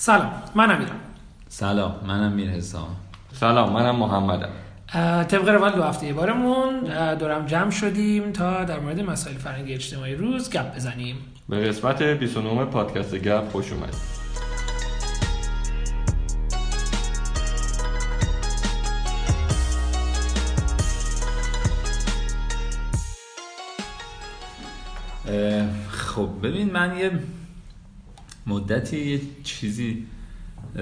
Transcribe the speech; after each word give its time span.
سلام 0.00 0.32
من 0.54 0.70
امیرم 0.70 1.00
سلام 1.48 1.94
منم 2.06 2.32
میر 2.32 2.50
حسام 2.50 2.96
سلام 3.32 3.72
منم 3.72 3.96
محمدم. 3.96 4.48
طبق 5.24 5.48
روال 5.48 5.72
دو 5.72 5.82
هفته 5.82 6.12
بارمون 6.12 6.80
دورم 7.14 7.46
جمع 7.46 7.70
شدیم 7.70 8.32
تا 8.32 8.64
در 8.64 8.80
مورد 8.80 9.00
مسائل 9.00 9.36
فرهنگی 9.36 9.74
اجتماعی 9.74 10.14
روز 10.14 10.50
گپ 10.50 10.76
بزنیم. 10.76 11.16
به 11.48 11.68
قسمت 11.68 12.02
29 12.02 12.64
پادکست 12.64 13.14
گپ 13.14 13.52
خوش 13.52 13.72
اومدید. 13.72 14.18
خب 25.90 26.28
ببین 26.42 26.70
من 26.70 26.98
یه 26.98 27.10
مدتی 28.48 29.10
یه 29.10 29.20
چیزی 29.44 30.06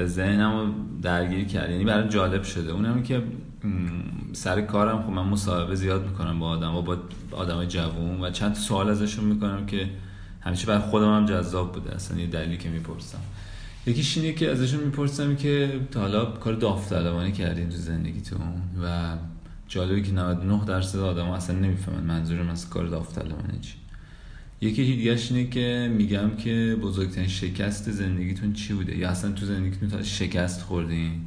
ذهنم 0.04 0.58
رو 0.58 0.72
درگیر 1.02 1.44
کرد. 1.44 1.70
یعنی 1.70 1.84
برای 1.84 2.08
جالب 2.08 2.42
شده. 2.42 2.72
اونم 2.72 3.02
که 3.02 3.22
سر 4.32 4.60
کارم 4.60 5.02
خب 5.02 5.10
من 5.10 5.22
مصاحبه 5.22 5.74
زیاد 5.74 6.06
می‌کنم 6.06 6.38
با 6.38 6.48
آدم 6.48 6.74
و 6.74 6.82
با 6.82 6.98
آدم 7.30 7.64
جوون 7.64 8.20
و 8.20 8.30
چند 8.30 8.54
سوال 8.54 8.90
ازشون 8.90 9.24
می‌کنم 9.24 9.66
که 9.66 9.90
همیشه 10.40 10.66
برای 10.66 10.80
خودم 10.80 11.16
هم 11.16 11.26
جذاب 11.26 11.72
بوده. 11.72 11.94
اصلا 11.94 12.18
یه 12.18 12.26
دلیلی 12.26 12.58
که 12.58 12.68
می‌پرسم. 12.68 13.18
یکیش 13.86 14.18
اینه 14.18 14.32
که 14.32 14.50
ازشون 14.50 14.80
می‌پرسم 14.80 15.36
که 15.36 15.80
تا 15.90 16.00
حالا 16.00 16.24
کار 16.24 16.54
داوطلبانه 16.54 17.32
کردین 17.32 17.68
تو 17.68 17.76
زندگیتون 17.76 18.40
و 18.82 19.16
جالبی 19.68 20.02
که 20.02 20.12
99 20.12 20.64
درصد 20.64 20.98
آدم 20.98 21.30
اصلا 21.30 21.58
نمی‌فهمن 21.58 22.02
منظورم 22.02 22.48
از 22.48 22.68
کار 22.70 22.86
داوطلبانه 22.86 23.58
چی. 23.60 23.74
یکی 24.60 24.84
دیگهش 24.84 25.32
اینه 25.32 25.50
که 25.50 25.90
میگم 25.96 26.36
که 26.36 26.76
بزرگترین 26.82 27.28
شکست 27.28 27.90
زندگیتون 27.90 28.52
چی 28.52 28.74
بوده؟ 28.74 28.96
یا 28.96 29.08
اصلا 29.08 29.32
تو 29.32 29.46
زندگیتون 29.46 30.02
شکست 30.02 30.62
خوردین؟ 30.62 31.20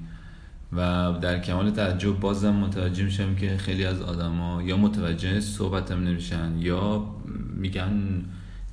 و 0.73 1.11
در 1.21 1.39
کمال 1.39 1.72
تعجب 1.72 2.19
بازم 2.19 2.52
متوجه 2.52 3.03
میشم 3.03 3.35
که 3.35 3.57
خیلی 3.57 3.85
از 3.85 4.02
آدما 4.02 4.63
یا 4.63 4.77
متوجه 4.77 5.39
صحبتم 5.39 6.03
نمیشن 6.03 6.53
یا 6.59 7.05
میگن 7.55 8.23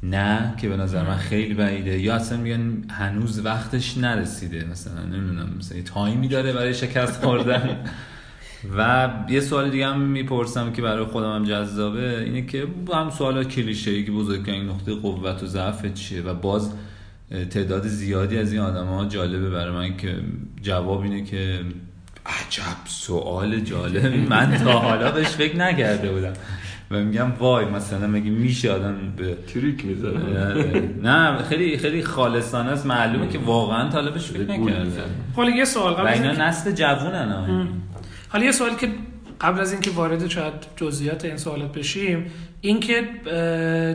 نه 0.02 0.54
که 0.56 0.68
به 0.68 0.76
نظر 0.76 1.06
من 1.06 1.16
خیلی 1.16 1.54
بعیده 1.54 2.00
یا 2.00 2.14
اصلا 2.14 2.38
میگن 2.38 2.82
هنوز 2.90 3.44
وقتش 3.44 3.98
نرسیده 3.98 4.64
مثلا 4.70 5.04
نمی‌دونم 5.04 5.54
مثلا 5.58 5.82
تایمی 5.82 6.28
داره 6.28 6.52
برای 6.52 6.74
شکست 6.74 7.24
خوردن. 7.24 7.84
و 8.76 9.08
یه 9.28 9.40
سوال 9.40 9.70
دیگه 9.70 9.86
هم 9.86 10.00
می‌پرسم 10.00 10.72
که 10.72 10.82
برای 10.82 11.04
خودم 11.04 11.34
هم 11.34 11.44
جذابه 11.44 12.20
اینه 12.20 12.46
که 12.46 12.66
هم 12.94 13.10
سوال 13.10 13.44
کلیشه 13.44 13.90
ای 13.90 14.04
که 14.04 14.12
بزرگترین 14.12 14.68
نقطه 14.68 14.94
قوت 14.94 15.42
و 15.42 15.46
ضعف 15.46 15.94
چیه؟ 15.94 16.22
و 16.22 16.34
باز 16.34 16.72
تعداد 17.50 17.86
زیادی 17.86 18.38
از 18.38 18.52
این 18.52 18.62
آدم 18.62 18.86
ها 18.86 19.04
جالبه 19.04 19.50
برای 19.50 19.72
من 19.72 19.96
که 19.96 20.14
جواب 20.62 21.00
اینه 21.00 21.24
که 21.24 21.60
عجب 22.26 22.76
سوال 22.84 23.60
جالب. 23.60 24.14
من 24.32 24.56
تا 24.64 24.78
حالا 24.78 25.10
بهش 25.10 25.28
فکر 25.28 25.56
نکرده 25.56 26.12
بودم. 26.12 26.32
و 26.90 27.04
میگم 27.04 27.32
وای 27.38 27.64
مثلا 27.64 28.06
مگه 28.06 28.30
میشه 28.30 28.72
آدم 28.72 28.94
به 29.16 29.36
تریک 29.46 29.84
می‌زنه؟ 29.84 30.90
نه 31.02 31.42
خیلی 31.42 31.78
خیلی 31.78 32.02
خالصانه 32.02 32.70
است. 32.70 32.86
معلومه 32.86 33.28
که 33.28 33.38
واقعا 33.38 34.10
بهش 34.10 34.26
فکر 34.26 34.50
نکرده. 34.50 34.90
حالا 35.36 35.50
یه 35.50 35.64
سوال 35.64 35.94
قبل 35.94 36.06
اینا 36.06 36.48
نسل 36.48 36.72
جوونن 36.72 37.68
حالا 38.28 38.44
یه 38.44 38.52
سوالی 38.52 38.76
که 38.76 38.88
قبل 39.40 39.60
از 39.60 39.72
اینکه 39.72 39.90
وارد 39.90 40.28
شاید 40.28 40.54
جزئیات 40.76 41.24
این 41.24 41.36
سوالات 41.36 41.72
بشیم 41.72 42.30
اینکه 42.60 43.08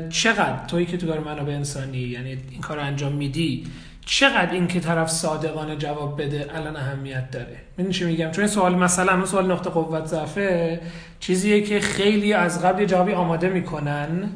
چقدر 0.10 0.66
تویی 0.68 0.86
که 0.86 0.98
تو 0.98 1.08
کار 1.08 1.20
منابع 1.20 1.54
انسانی 1.54 1.98
یعنی 1.98 2.38
این 2.52 2.62
کار 2.62 2.80
انجام 2.80 3.14
میدی 3.14 3.64
چقدر 4.06 4.52
این 4.52 4.68
که 4.68 4.80
طرف 4.80 5.10
صادقانه 5.10 5.76
جواب 5.76 6.22
بده 6.22 6.50
الان 6.56 6.76
اهمیت 6.76 7.32
داره؟ 7.32 7.58
من 7.78 7.90
چی 7.90 8.06
میگم؟ 8.06 8.32
چون 8.32 8.44
این 8.44 8.54
سوال 8.54 8.76
مثلا 8.76 9.14
اون 9.14 9.26
سوال 9.26 9.52
نقطه 9.52 9.70
قوت 9.70 10.06
ضعفه 10.06 10.82
چیزیه 11.20 11.62
که 11.62 11.80
خیلی 11.80 12.34
از 12.34 12.66
قبل 12.66 12.86
جوابی 12.86 13.14
آماده 13.14 13.50
می‌کنن 13.50 14.30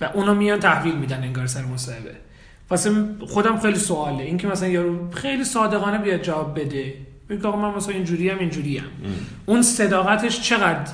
و 0.00 0.10
اونو 0.14 0.34
میان 0.34 0.60
تحویل 0.60 0.94
میدن 0.94 1.22
انگار 1.22 1.46
سر 1.46 1.62
مصاحبه. 1.62 2.10
واسه 2.70 2.90
خودم 3.26 3.58
خیلی 3.58 3.78
سواله. 3.78 4.24
این 4.24 4.38
که 4.38 4.46
مثلا 4.46 4.68
یارو 4.68 5.10
خیلی 5.10 5.44
صادقانه 5.44 5.98
بیاد 5.98 6.22
جواب 6.22 6.60
بده. 6.60 6.94
بگه 7.28 7.48
آقا 7.48 7.70
من 7.70 7.76
مثلا 7.76 7.94
اینجوری 7.94 8.28
هم 8.28 8.38
اینجوری 8.38 8.78
هم. 8.78 8.86
اون 9.46 9.62
صداقتش 9.62 10.40
چقدر؟ 10.40 10.92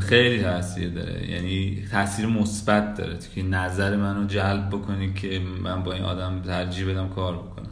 خیلی 0.00 0.42
تاثیر 0.42 0.88
داره. 0.88 1.30
یعنی 1.30 1.84
تاثیر 1.90 2.26
مثبت 2.26 2.96
داره. 2.96 3.18
که 3.34 3.42
نظر 3.42 3.96
منو 3.96 4.26
جلب 4.26 4.68
بکنی 4.68 5.12
که 5.12 5.40
من 5.62 5.82
با 5.82 5.92
این 5.92 6.02
آدم 6.02 6.42
ترجیح 6.46 6.90
بدم 6.90 7.08
کار 7.08 7.36
بکنم. 7.36 7.70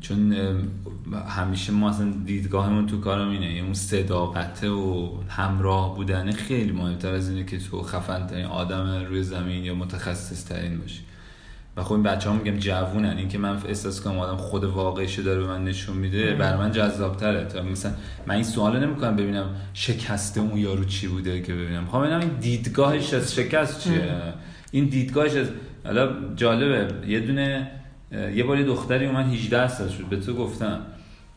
چون 0.00 0.36
همیشه 1.28 1.72
ما 1.72 1.90
اصلا 1.90 2.12
دیدگاهمون 2.26 2.86
تو 2.86 3.00
کارم 3.00 3.30
اینه. 3.30 3.46
یعنی 3.46 3.60
اون 3.60 3.74
صداقته 3.74 4.70
و 4.70 5.10
همراه 5.28 5.94
بودن 5.94 6.32
خیلی 6.32 6.72
مهمتر 6.72 7.14
از 7.14 7.28
اینه 7.28 7.44
که 7.44 7.58
تو 7.58 7.82
خفن 7.82 8.26
ترین 8.26 8.44
آدم 8.44 9.04
روی 9.08 9.22
زمین 9.22 9.64
یا 9.64 9.74
متخصص 9.74 10.44
ترین 10.44 10.78
باشی. 10.78 11.00
و 11.76 11.82
خب 11.82 11.92
این 11.92 12.02
بچه 12.02 12.30
ها 12.30 12.36
میگم 12.36 12.56
جوونن. 12.56 13.16
این 13.16 13.28
که 13.28 13.38
من 13.38 13.56
احساس 13.68 14.00
کنم 14.00 14.18
آدم 14.18 14.36
خود 14.36 14.64
واقعیشو 14.64 15.22
داره 15.22 15.40
به 15.40 15.46
من 15.46 15.64
نشون 15.64 15.96
میده 15.96 16.34
بر 16.34 16.56
من 16.56 16.72
جذاب 16.72 17.16
تره 17.16 17.44
تا 17.44 17.62
مثلا 17.62 17.92
من 18.26 18.34
این 18.34 18.44
سوالو 18.44 18.80
نمی‌کنم 18.80 19.16
ببینم 19.16 19.54
شکسته 19.74 20.40
اون 20.40 20.58
یارو 20.58 20.84
چی 20.84 21.08
بوده 21.08 21.42
که 21.42 21.54
ببینم. 21.54 21.86
خب 21.86 21.98
ببینم 21.98 22.20
این 22.20 22.28
دیدگاهش 22.40 23.14
از 23.14 23.34
شکست 23.34 23.80
چیه؟ 23.80 24.14
این 24.70 24.84
دیدگاهش 24.84 25.34
از 25.34 25.46
حالا 25.84 26.34
جالبه. 26.36 27.08
یه 27.08 27.20
دونه 27.20 27.70
یه 28.34 28.44
بار 28.44 28.62
دختری 28.62 29.06
اومد 29.06 29.32
18 29.32 29.68
سال 29.68 29.88
شد. 29.88 30.04
به 30.04 30.16
تو 30.16 30.34
گفتم. 30.34 30.80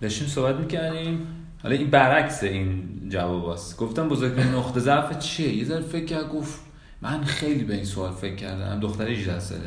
داشتیم 0.01 0.27
صحبت 0.27 0.55
می‌کردیم. 0.55 1.27
حالا 1.63 1.75
این 1.75 1.89
برعکس 1.89 2.43
این 2.43 2.83
جواباست 3.09 3.77
گفتم 3.77 4.09
بزرگترین 4.09 4.53
نقطه 4.53 4.79
ضعف 4.79 5.19
چیه؟ 5.19 5.53
یه 5.53 5.65
ذره 5.65 5.81
فکر 5.81 6.05
کرد 6.05 6.29
گفت 6.29 6.59
من 7.01 7.23
خیلی 7.23 7.63
به 7.63 7.75
این 7.75 7.85
سوال 7.85 8.11
فکر 8.11 8.35
کردم. 8.35 8.79
دختر 8.79 9.07
18 9.07 9.39
ساله. 9.39 9.61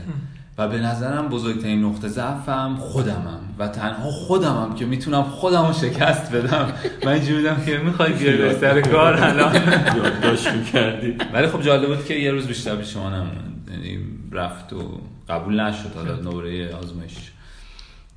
و 0.58 0.68
به 0.68 0.78
نظرم 0.80 1.28
بزرگترین 1.28 1.84
نقطه 1.84 2.08
ضعفم 2.08 2.76
خودمم 2.80 3.40
و 3.58 3.68
تنها 3.68 4.10
خودمم 4.10 4.74
که 4.74 4.86
می‌تونم 4.86 5.22
خودم 5.22 5.66
رو 5.66 5.72
شکست 5.72 6.32
بدم. 6.32 6.72
من 7.04 7.12
اینجوری 7.12 7.42
بودم 7.42 7.64
که 7.64 7.78
می‌خوای 7.78 8.12
بیاری 8.12 8.54
سر 8.54 8.80
کار 8.80 9.24
الان؟ 9.24 9.54
یادداشت 9.96 10.48
می‌کردی. 10.52 11.16
ولی 11.32 11.46
خب 11.46 11.62
جالب 11.62 11.96
بود 11.96 12.04
که 12.04 12.14
یه 12.14 12.30
روز 12.30 12.46
بیشتر 12.46 12.76
پیش 12.76 12.92
شما 12.92 13.26
یعنی 13.70 13.98
رفت 14.32 14.72
و 14.72 15.00
قبول 15.28 15.60
نشد. 15.60 15.94
حالا 15.94 16.16
نوره 16.16 16.74
آزمایش. 16.74 17.32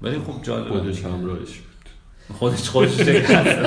ولی 0.02 0.20
خب 0.20 0.44
جالب 0.44 0.68
خودش 0.68 1.06
همراهش 1.06 1.58
بود. 1.58 1.90
خودش 2.38 2.70
خودش 2.70 3.02
شکست 3.02 3.60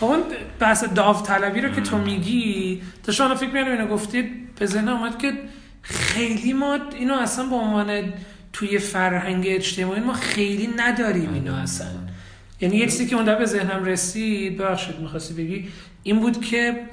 اون 0.00 0.18
بحث 0.58 0.84
داوطلبی 0.84 1.60
رو 1.60 1.68
که 1.68 1.80
تو 1.80 1.98
میگی 1.98 2.82
تا 3.02 3.12
شما 3.12 3.34
فکر 3.34 3.46
می‌کنم 3.46 3.72
اینو 3.72 3.86
گفتید 3.86 4.54
به 4.58 4.66
ذهن 4.66 4.88
اومد 4.88 5.18
که 5.18 5.32
خیلی 5.82 6.52
ما 6.52 6.78
اینو 6.98 7.14
اصلا 7.14 7.46
به 7.46 7.54
عنوان 7.56 8.12
توی 8.52 8.78
فرهنگ 8.78 9.44
اجتماعی 9.48 10.00
ما 10.00 10.12
خیلی 10.12 10.68
نداریم 10.76 11.34
اینو 11.34 11.54
اصلا. 11.54 11.86
یعنی 12.60 12.76
یه 12.76 12.86
چیزی 12.86 13.06
که 13.06 13.16
اون 13.16 13.38
به 13.38 13.44
ذهنم 13.44 13.84
رسید 13.84 14.58
ببخشید 14.58 14.98
می‌خواستی 14.98 15.34
بگی 15.34 15.68
این 16.02 16.20
بود 16.20 16.44
که 16.44 16.86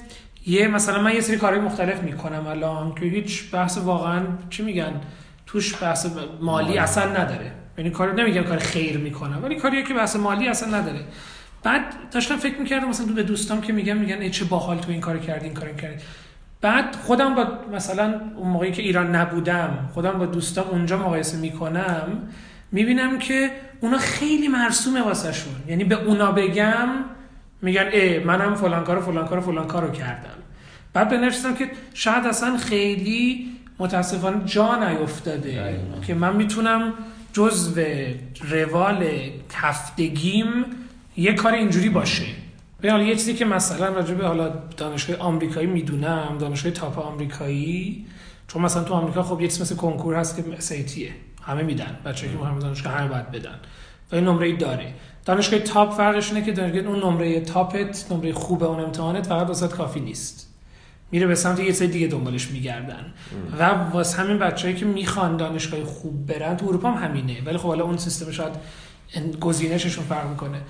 یه 0.45 0.67
مثلا 0.67 1.01
من 1.01 1.13
یه 1.13 1.21
سری 1.21 1.37
کارهای 1.37 1.61
مختلف 1.61 2.03
می‌کنم 2.03 2.47
الان 2.47 2.95
که 2.95 3.05
هیچ 3.05 3.51
بحث 3.51 3.77
واقعا 3.77 4.21
چی 4.49 4.63
میگن؟ 4.63 5.01
توش 5.45 5.81
بحث 5.81 6.07
مالی 6.41 6.77
اصلا 6.77 7.05
نداره. 7.05 7.51
یعنی 7.77 7.89
کار 7.89 8.13
نمیگم 8.13 8.43
کار 8.43 8.57
خیر 8.57 8.97
می‌کنم 8.97 9.43
ولی 9.43 9.55
کاریه 9.55 9.83
که 9.83 9.93
بحث 9.93 10.15
مالی 10.15 10.47
اصلا 10.47 10.77
نداره. 10.77 10.99
بعد 11.63 11.81
داشتم 12.11 12.37
فکر 12.37 12.57
می‌کردم 12.59 12.87
مثلا 12.87 13.05
به 13.05 13.23
دوستام 13.23 13.61
که 13.61 13.73
میگم 13.73 13.97
میگن 13.97 14.21
ای 14.21 14.29
چه 14.29 14.45
باحال 14.45 14.77
تو 14.79 14.91
این 14.91 15.01
کار 15.01 15.17
کردی 15.17 15.45
این 15.45 15.53
کار 15.53 15.69
کردی. 15.69 16.03
بعد 16.61 16.95
خودم 16.95 17.35
با 17.35 17.47
مثلا 17.73 18.21
اون 18.35 18.49
موقعی 18.49 18.71
که 18.71 18.81
ایران 18.81 19.15
نبودم 19.15 19.89
خودم 19.93 20.11
با 20.11 20.25
دوستام 20.25 20.67
اونجا 20.69 20.97
مقایسه 20.97 21.37
می‌کنم 21.37 22.29
می‌بینم 22.71 23.19
که 23.19 23.51
اونا 23.81 23.97
خیلی 23.97 24.47
مرسومه 24.47 25.01
واسه 25.01 25.31
شون 25.31 25.53
یعنی 25.67 25.83
به 25.83 25.95
اونا 25.95 26.31
بگم 26.31 26.89
میگن 27.61 27.87
ای 27.93 28.19
منم 28.19 28.55
فلان 28.55 28.83
کارو 28.83 29.01
فلان 29.01 29.27
کارو 29.27 29.41
فلان 29.41 29.67
کارو 29.67 29.91
کردم. 29.91 30.37
بعد 30.93 31.09
به 31.09 31.31
که 31.57 31.71
شاید 31.93 32.25
اصلا 32.25 32.57
خیلی 32.57 33.51
متاسفانه 33.79 34.45
جا 34.45 34.89
نیفتاده 34.89 35.79
که 36.07 36.13
من 36.13 36.35
می‌تونم 36.35 36.93
جزو 37.33 37.81
روال 38.49 39.05
هفتگیم 39.53 40.47
یه 41.17 41.33
کار 41.33 41.53
اینجوری 41.53 41.89
باشه. 41.89 42.25
به 42.81 42.91
حالا 42.91 43.03
یه 43.03 43.15
چیزی 43.15 43.33
که 43.33 43.45
مثلا 43.45 43.87
راجع 43.87 44.13
به 44.13 44.27
حالا 44.27 44.49
دانشگاه 44.77 45.17
آمریکایی 45.17 45.67
می‌دونم 45.67 46.37
دانشگاه 46.39 46.71
تاپ 46.71 46.99
آمریکایی 46.99 48.05
چون 48.47 48.61
مثلا 48.61 48.83
تو 48.83 48.93
آمریکا 48.93 49.23
خب 49.23 49.41
یه 49.41 49.47
چیز 49.47 49.61
مثل 49.61 49.75
کنکور 49.75 50.15
هست 50.15 50.35
که 50.35 50.43
سیتیه 50.59 51.11
همه 51.43 51.63
میدن. 51.63 51.97
بچه‌ای 52.05 52.33
که 52.33 52.37
مهم 52.39 52.59
دانشگاه 52.59 52.93
همه 52.93 53.07
باید 53.07 53.31
بدن. 53.31 53.59
و 54.11 54.15
این 54.15 54.23
نمره 54.23 54.55
داره. 54.55 54.93
دانشگاه 55.25 55.59
تاپ 55.59 55.93
فرقش 55.93 56.31
اینه 56.31 56.45
که 56.45 56.51
دانشگاه 56.51 56.93
اون 56.93 56.99
نمره 56.99 57.41
تاپت 57.41 58.05
نمره 58.11 58.33
خوب 58.33 58.63
اون 58.63 58.79
امتحانت 58.79 59.27
فقط 59.27 59.47
واسه 59.47 59.67
کافی 59.67 59.99
نیست. 59.99 60.53
میره 61.11 61.27
به 61.27 61.35
سمت 61.35 61.59
یه 61.59 61.71
سری 61.71 61.87
دیگه 61.87 62.07
دنبالش 62.07 62.51
میگردن. 62.51 63.13
و 63.59 63.63
واسه 63.63 64.21
همین 64.21 64.39
بچه‌ای 64.39 64.75
که 64.75 64.85
می‌خوان 64.85 65.37
دانشگاه 65.37 65.83
خوب 65.83 66.25
برن 66.25 66.57
تو 66.57 66.67
اروپا 66.67 66.91
هم 66.91 67.07
همینه. 67.09 67.41
ولی 67.45 67.57
خب 67.57 67.67
حالا 67.67 67.83
اون 67.83 67.97
سیستم 67.97 68.31
شاید 68.31 68.53
گزینششون 69.39 70.03
فرق 70.05 70.29
می‌کنه. 70.29 70.61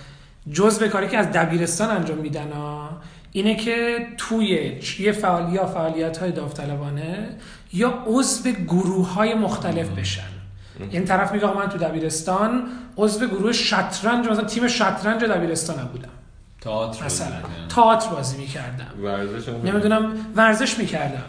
جزء 0.51 0.87
کاری 0.87 1.07
که 1.07 1.17
از 1.17 1.31
دبیرستان 1.31 1.89
انجام 1.89 2.17
میدن 2.17 2.51
ها، 2.51 2.89
اینه 3.31 3.55
که 3.55 4.07
توی 4.17 4.81
چ- 4.81 4.99
یه 4.99 5.11
فعال 5.11 5.53
یا 5.53 5.65
فعالیت 5.65 6.17
های 6.17 6.31
داوطلبانه 6.31 7.29
یا 7.73 8.03
عضو 8.07 8.51
گروه 8.51 9.13
های 9.13 9.33
مختلف 9.33 9.89
بشن. 9.89 10.21
این 10.91 11.05
طرف 11.05 11.31
میگه 11.31 11.57
من 11.57 11.69
تو 11.69 11.77
دبیرستان 11.77 12.67
عضو 12.97 13.27
گروه 13.27 13.51
شطرنج 13.51 14.27
مثلا 14.27 14.43
تیم 14.43 14.67
شطرنج 14.67 15.23
دبیرستانم 15.23 15.89
بودم. 15.91 16.09
تئاتر 16.61 17.05
مثلا 17.05 17.27
بازی 17.27 17.75
تئاتر 17.75 18.09
بازی 18.09 18.37
می‌کردم. 18.37 18.87
ورزش 19.03 19.49
نمی‌دونم 19.49 20.13
ورزش 20.35 20.77
می‌کردم. 20.77 21.23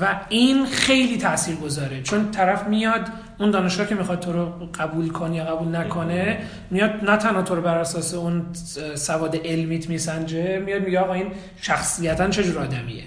و 0.00 0.20
این 0.28 0.66
خیلی 0.66 1.18
تأثیر 1.18 1.56
گذاره. 1.56 2.02
چون 2.02 2.30
طرف 2.30 2.66
میاد 2.66 3.08
اون 3.38 3.50
دانشگاه 3.50 3.86
که 3.86 3.94
می‌خواد 3.94 4.20
تو 4.20 4.32
رو 4.32 4.46
قبول 4.74 5.08
کنه 5.08 5.36
یا 5.36 5.44
قبول 5.44 5.76
نکنه 5.76 6.38
میاد 6.70 6.90
نه 7.02 7.16
تنها 7.16 7.42
تو 7.42 7.54
رو 7.54 7.62
بر 7.62 7.78
اساس 7.78 8.14
اون 8.14 8.46
سواد 8.94 9.36
علمیت 9.44 9.88
میسنجه 9.88 10.58
میاد 10.58 10.82
میگه 10.82 11.00
آقا 11.00 11.12
این 11.12 11.32
شخصیتا 11.60 12.28
چه 12.28 12.42
جور 12.44 12.58
آدمیه؟ 12.58 13.04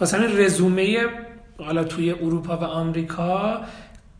واسه 0.00 0.16
همین 0.16 0.38
رزومه 0.38 0.98
حالا 1.58 1.84
توی 1.84 2.12
اروپا 2.12 2.56
و 2.56 2.64
آمریکا 2.64 3.60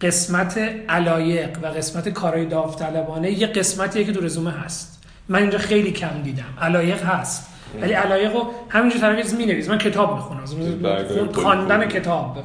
قسمت 0.01 0.59
علایق 0.89 1.59
و 1.63 1.67
قسمت 1.67 2.09
کارهای 2.09 2.47
داوطلبانه 2.47 3.31
یه 3.31 3.47
قسمتیه 3.47 4.05
که 4.05 4.13
تو 4.13 4.21
رزومه 4.21 4.51
هست. 4.51 5.03
من 5.29 5.41
اینجا 5.41 5.59
خیلی 5.59 5.91
کم 5.91 6.23
دیدم. 6.23 6.55
علایق 6.61 7.03
هست. 7.03 7.50
ولی 7.83 7.93
علایق 7.93 8.35
رو 8.35 8.51
همینجور 8.69 9.01
طرف 9.01 9.35
مینویس. 9.35 9.69
من 9.69 9.79
کتاب 9.79 10.15
می‌خونم. 10.15 11.33
خواندن. 11.33 11.89
کتاب. 11.89 12.37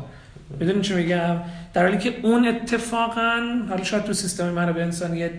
می‌دونی 0.59 0.81
چی 0.81 0.93
میگم؟ 0.93 1.37
در 1.73 1.83
حالی 1.83 1.97
که 1.97 2.13
اون 2.23 2.47
اتفاقا 2.47 3.39
حالا 3.69 3.83
شاید 3.83 4.03
تو 4.03 4.13
سیستم 4.13 4.49
منابع 4.49 4.81
انسانی 4.81 5.29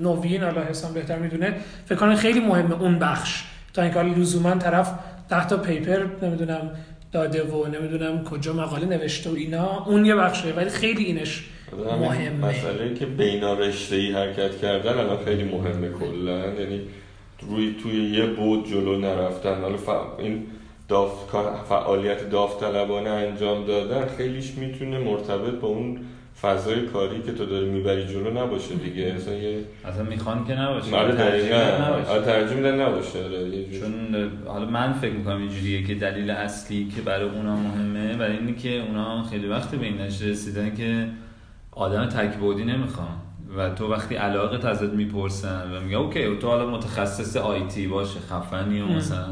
نوین 0.00 0.42
حالا 0.42 0.62
حسام 0.62 0.94
بهتر 0.94 1.18
می‌دونه 1.18 1.54
فکر 1.86 1.98
کنم 1.98 2.14
خیلی 2.14 2.40
مهمه 2.40 2.82
اون 2.82 2.98
بخش. 2.98 3.44
تا 3.74 3.82
اینکه 3.82 3.98
حالا 3.98 4.12
لزوما 4.12 4.54
طرف 4.54 4.90
10 5.30 5.48
تا 5.48 5.56
پیپر 5.56 6.02
نمی‌دونم 6.22 6.70
داده 7.12 7.42
و 7.42 7.66
نمی‌دونم 7.66 8.24
کجا 8.24 8.52
مقاله 8.52 8.86
نوشته 8.86 9.30
و 9.30 9.34
اینا 9.34 9.84
اون 9.86 10.06
یه 10.06 10.14
بخشه. 10.14 10.52
ولی 10.52 10.70
خیلی 10.70 11.04
اینش 11.04 11.44
مهمه. 12.00 12.48
مسئله 12.48 12.94
که 12.94 13.06
بینا 13.06 13.54
رشته 13.54 13.96
ای 13.96 14.12
حرکت 14.12 14.60
کردن 14.60 14.98
الان 14.98 15.24
خیلی 15.24 15.44
مهمه 15.44 15.88
کلا. 15.88 16.38
یعنی 16.38 16.80
روی 17.50 17.74
توی 17.82 18.10
یه 18.10 18.26
بود 18.26 18.66
جلو 18.70 18.98
نرفتن. 18.98 19.60
حالا 19.60 19.76
ف- 19.76 20.20
این 20.20 20.42
داف... 20.88 21.10
فعالیت 21.68 22.30
داوطلبانه 22.30 23.10
انجام 23.10 23.64
دادن 23.66 24.06
خیلیش 24.16 24.54
می‌تونه 24.54 24.98
مرتبط 24.98 25.60
با 25.60 25.68
اون 25.68 25.98
فضای 26.42 26.86
کاری 26.86 27.22
که 27.22 27.32
تو 27.32 27.46
داری 27.46 27.66
می‌بری 27.68 28.06
جلو 28.06 28.44
نباشه 28.44 28.74
دیگه. 28.74 29.02
اصلا 29.02 29.34
یه 29.34 29.58
اصلا 29.84 30.02
می‌خوان 30.02 30.44
که 30.46 30.60
نباشه. 30.60 30.96
آره 30.96 31.14
دقیقاً. 31.14 31.56
نباشه. 31.56 32.10
آره 32.10 32.22
ترجیح 32.22 32.56
میدن 32.56 32.80
نباشه. 32.80 33.24
آره 33.24 33.64
جور. 33.64 33.80
چون 33.80 34.30
حالا 34.46 34.66
من 34.66 34.92
فکر 34.92 35.12
می‌کنم 35.12 35.36
اینجوریه 35.36 35.82
که 35.82 35.94
دلیل 35.94 36.30
اصلی 36.30 36.88
که 36.96 37.02
برای 37.02 37.28
اونا 37.28 37.56
مهمه 37.56 38.16
برای 38.16 38.36
اینه 38.36 38.52
که 38.54 38.82
اونا 38.88 39.22
خیلی 39.22 39.46
وقت 39.48 39.70
به 39.70 39.86
این 39.86 40.00
رسیدن 40.00 40.74
که 40.74 41.08
آدم 41.72 42.06
تکبودی 42.06 42.64
نمی‌خوان. 42.64 43.08
و 43.56 43.70
تو 43.70 43.92
وقتی 43.92 44.14
علاقه 44.14 44.68
ازت 44.68 44.92
می‌پرسن 44.92 45.70
و 45.74 45.80
میگه 45.80 45.96
اوکی 45.96 46.36
تو 46.36 46.46
حالا 46.46 46.70
متخصص 46.70 47.36
آیتی 47.36 47.86
باشه 47.86 48.20
خفنی 48.20 48.80
و. 48.80 48.86
مثلا 48.86 49.26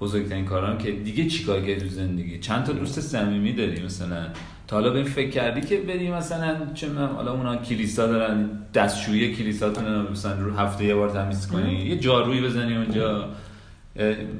بزرگترین 0.00 0.44
کارام 0.44 0.78
که 0.78 0.92
دیگه 0.92 1.26
چیکار 1.26 1.60
کردی 1.60 1.80
تو 1.80 1.88
زندگی؟ 1.88 2.38
چند 2.38 2.64
تا 2.64 2.72
دوست 2.72 3.00
صمیمی 3.00 3.52
داری 3.52 3.82
مثلا؟ 3.84 4.26
تا 4.68 4.76
حالا 4.76 4.90
به 4.90 4.96
این 4.96 5.06
فکر 5.06 5.30
کردی 5.30 5.60
که 5.60 5.76
بری 5.76 6.10
مثلا 6.10 6.56
چه 6.74 6.88
می‌دونم، 6.88 7.08
حالا 7.08 7.32
اونا 7.32 7.56
کلیسا 7.56 8.06
دارن 8.06 8.50
دستشویی 8.74 9.34
کلیساتون 9.34 10.06
مثلا 10.12 10.40
رو 10.40 10.54
هفته 10.54 10.84
یه 10.84 10.94
بار 10.94 11.10
تمیز 11.10 11.48
کنی 11.48 11.74
یه 11.74 11.96
جارویی 11.96 12.40
بزنی 12.40 12.76
اونجا. 12.76 13.28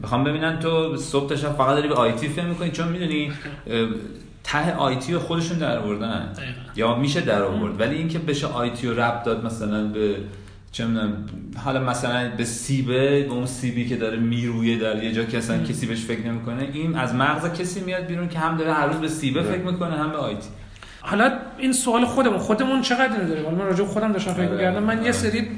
می‌خوام 0.02 0.24
ببینن 0.24 0.58
تو 0.58 0.96
صبح 0.96 1.28
تا 1.28 1.36
شب 1.36 1.52
فقط 1.52 1.76
داری 1.76 1.88
به 1.88 1.94
آیتی 1.94 2.28
فکر 2.28 2.44
می‌کنی؟ 2.44 2.70
چون 2.70 2.88
می‌دونی 2.88 3.32
ته 4.46 4.74
آیتی 4.74 5.12
رو 5.12 5.20
خودشون 5.20 5.58
در 5.58 5.78
آوردن. 5.78 6.32
دقیقاً. 6.32 6.50
یا 6.76 6.94
میشه 6.94 7.20
در 7.20 7.42
آورد. 7.42 7.80
ولی 7.80 7.94
اینکه 7.96 8.18
بشه 8.18 8.46
آیتی 8.46 8.86
رو 8.86 9.00
ربط 9.00 9.24
داد 9.24 9.46
مثلا 9.46 9.84
به 9.84 10.16
چه 10.72 10.86
می‌دونم، 10.86 11.26
حالا 11.64 11.80
مثلا 11.80 12.30
به 12.36 12.44
سیبه 12.44 13.22
به 13.22 13.32
اون 13.32 13.46
سیبی 13.46 13.88
که 13.88 13.96
داره 13.96 14.16
میرویه 14.16 14.78
در 14.78 15.04
یه 15.04 15.12
جا 15.12 15.24
که 15.24 15.38
اصلا 15.38 15.62
کسی 15.62 15.86
بهش 15.86 16.04
فکر 16.04 16.26
نمی‌کنه. 16.26 16.68
این 16.72 16.96
از 16.96 17.14
مغز 17.14 17.60
کسی 17.60 17.80
میاد 17.80 18.06
بیرون 18.06 18.28
که 18.28 18.38
هم 18.38 18.56
داره 18.56 18.72
هر 18.72 18.86
روز 18.86 18.96
به 18.96 19.08
سیبه 19.08 19.42
فکر 19.42 19.62
می‌کنه 19.62 19.96
هم 19.96 20.10
به 20.10 20.16
آیتی 20.16 20.48
حالا 21.00 21.32
این 21.58 21.72
سوال 21.72 22.04
خودمون 22.04 22.38
خودمون 22.38 22.82
چقدر 22.82 23.12
اینو 23.12 23.28
داریم؟ 23.28 23.44
حالا 23.44 23.56
من 23.56 23.64
راجع 23.64 23.84
خودم 23.84 24.12
داشتم 24.12 24.32
فکر 24.32 24.42
آره. 24.42 24.52
می‌کردم. 24.52 24.82
من 24.82 24.96
یه 24.96 25.02
آره. 25.02 25.12
سری 25.12 25.48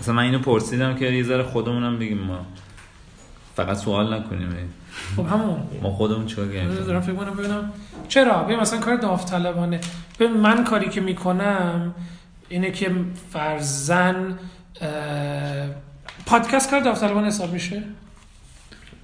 مثلا 0.00 0.14
من 0.14 0.22
اینو 0.22 0.38
پرسیدم 0.38 0.94
که 0.94 1.04
یه 1.04 1.22
ذره 1.22 1.42
خودمونم 1.42 1.98
بگیم 1.98 2.18
ما. 2.18 2.46
فقط 3.56 3.76
سوال 3.76 4.14
نکنیم. 4.14 4.48
خب 5.16 5.26
همون. 5.26 5.60
ما 5.82 5.90
خودمون 5.90 6.26
چیکار 6.26 6.48
کردیم؟ 6.48 6.84
دارم 6.86 7.00
فکر 7.00 7.14
کنم 7.14 7.34
ببینم. 7.34 7.72
چرا؟ 8.08 8.42
ببین 8.42 8.60
مثلا 8.60 8.78
کار 8.78 8.96
داوطلبانه. 8.96 9.80
ببین 10.20 10.36
من 10.36 10.64
کاری 10.64 10.88
که 10.88 11.00
می‌کنم 11.00 11.94
اینه 12.48 12.70
که 12.70 12.90
فرزن 13.32 14.38
پادکست 16.26 16.70
کار 16.70 16.80
داوطلبانه 16.80 17.26
حساب 17.26 17.52
میشه؟ 17.52 17.82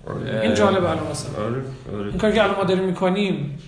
آره. 0.06 0.41
این 0.41 0.55
جالبه 0.55 0.91
الان 0.91 1.11
مثلا. 1.11 1.44
آره 1.44 1.62
آره. 1.94 2.08
این 2.08 2.19
کاری 2.19 2.35
که 2.35 2.43
الان 2.43 2.56
ما 2.56 2.64
داریم 2.64 2.85
می‌کنیم. 2.85 3.58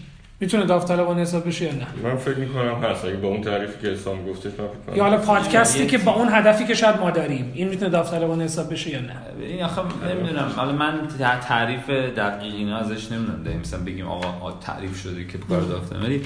می‌تونه 0.40 0.64
داوطلبانه 0.66 1.20
حساب 1.22 1.46
بشه 1.48 1.64
یا 1.64 1.72
نه؟ 1.72 1.86
من 2.02 2.16
فکر 2.16 2.34
می‌کنم 2.38 2.74
هست. 2.74 3.04
اگه 3.04 3.16
با 3.16 3.28
اون 3.28 3.40
تعریفی 3.40 3.80
که 3.82 3.88
حسام 3.88 4.26
گفتش 4.26 4.44
من 4.46 4.52
فکر 4.52 4.66
کنم 4.86 4.96
یا 4.96 5.02
حالا 5.02 5.16
پادکستی 5.16 5.78
یه- 5.80 5.86
که 5.86 5.98
با 5.98 6.14
اون 6.14 6.28
هدفی 6.32 6.64
که 6.64 6.74
شاید 6.74 6.96
ما 7.00 7.10
داریم 7.10 7.52
این 7.54 7.68
می‌تونه 7.68 7.90
داوطلبانه 7.90 8.44
حساب 8.44 8.72
بشه 8.72 8.90
یا 8.90 9.00
نه؟ 9.00 9.16
این 9.40 9.62
آخه 9.62 9.82
نمی‌دونم. 10.14 10.52
حالا 10.56 10.72
من 10.72 11.00
تعریف 11.48 11.90
دقیق 11.90 12.54
اینا 12.54 12.76
ازش 12.76 13.12
نمی‌دونم. 13.12 13.42
داریم 13.42 13.60
مثلا 13.60 13.80
بگیم 13.80 14.06
آقا 14.06 14.52
تعریف 14.60 15.00
شده 15.02 15.24
که 15.26 15.38
کار 15.38 15.60
دافتم 15.60 16.02
ولی 16.02 16.22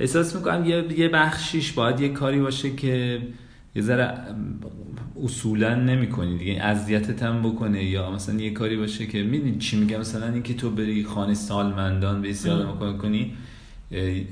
احساس 0.00 0.36
می‌کنم 0.36 0.64
یه 0.64 0.84
یه 0.98 1.08
بخشیش 1.08 1.72
باید 1.72 2.00
یه 2.00 2.08
کاری 2.08 2.40
باشه 2.40 2.70
که 2.76 3.18
یه 3.76 3.82
ذره 3.82 4.14
اصولا 5.24 5.74
نمی‌کنی 5.74 6.38
دیگه. 6.38 6.62
اذیتت 6.62 7.22
هم 7.22 7.42
بکنه 7.42 7.84
یا 7.84 8.10
مثلا 8.10 8.34
یه 8.34 8.50
کاری 8.50 8.76
باشه 8.76 9.06
که 9.06 9.22
می‌دونی 9.22 9.58
چی 9.58 9.76
میگم. 9.76 10.00
مثلا 10.00 10.32
اینکه 10.32 10.54
تو 10.54 10.70
بری 10.70 11.04
خانه 11.04 11.34
سالمندان 11.34 12.22
به 12.22 12.34
آدم 12.50 12.78
کار 12.78 12.96
کنی 12.96 13.32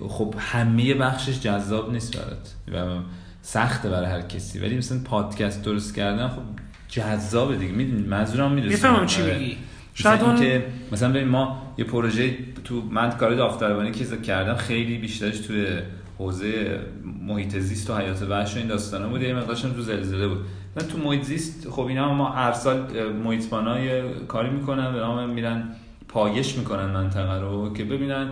خب 0.08 0.34
همه 0.38 0.94
بخشش 0.94 1.40
جذاب 1.40 1.92
نیست 1.92 2.16
برات 2.16 2.54
و 2.72 3.00
سخته 3.42 3.88
برای 3.88 4.06
هر 4.06 4.20
کسی. 4.20 4.58
ولی 4.58 4.76
مثلا 4.76 4.98
پادکست 5.04 5.64
درست 5.64 5.94
کردن 5.94 6.28
خب 6.28 6.42
جذابه 6.88 7.56
دیگه. 7.56 7.72
می‌دونی؟ 7.72 8.02
منظورم 8.02 8.52
می‌رسه. 8.52 8.70
می‌فهمم 8.70 9.06
چی 9.06 9.22
میگی. 9.22 9.56
شاید 9.94 10.22
اون 10.22 10.40
که 10.40 10.64
مثلا 10.92 11.08
ببین 11.08 11.28
ما 11.28 11.74
یه 11.78 11.84
پروژه 11.84 12.36
تو 12.64 12.82
من 12.90 13.10
کار 13.10 13.34
داوطلبانه 13.34 13.90
که 13.90 14.04
کردم. 14.16 14.54
خیلی 14.54 14.98
بیشترش 14.98 15.38
توی 15.38 15.66
حوزه 16.18 16.80
محیط 17.26 17.58
زیست 17.58 17.90
و 17.90 17.96
حیات 17.96 18.22
وحش 18.22 18.54
و 18.54 18.58
این 18.58 18.66
داستانا 18.66 19.08
بود 19.08 19.22
یه 19.22 19.34
مقدارش 19.34 19.64
هم 19.64 19.72
تو 19.72 19.82
زلزله 19.82 20.28
بود. 20.28 20.38
مثلا 20.76 20.88
تو 20.88 20.98
محیط 20.98 21.22
زیست 21.22 21.70
خب 21.70 21.86
اینا 21.86 22.14
ما 22.14 22.30
هر 22.30 22.52
سال 22.52 23.10
محیطبانای 23.12 24.02
کاری 24.28 24.50
می‌کنن 24.50 24.92
به 24.92 24.98
نام 24.98 25.30
میرن 25.30 25.68
پایش 26.08 26.58
می‌کنن 26.58 26.86
منطقه 26.86 27.40
رو 27.40 27.72
که 27.72 27.84
ببینن 27.84 28.28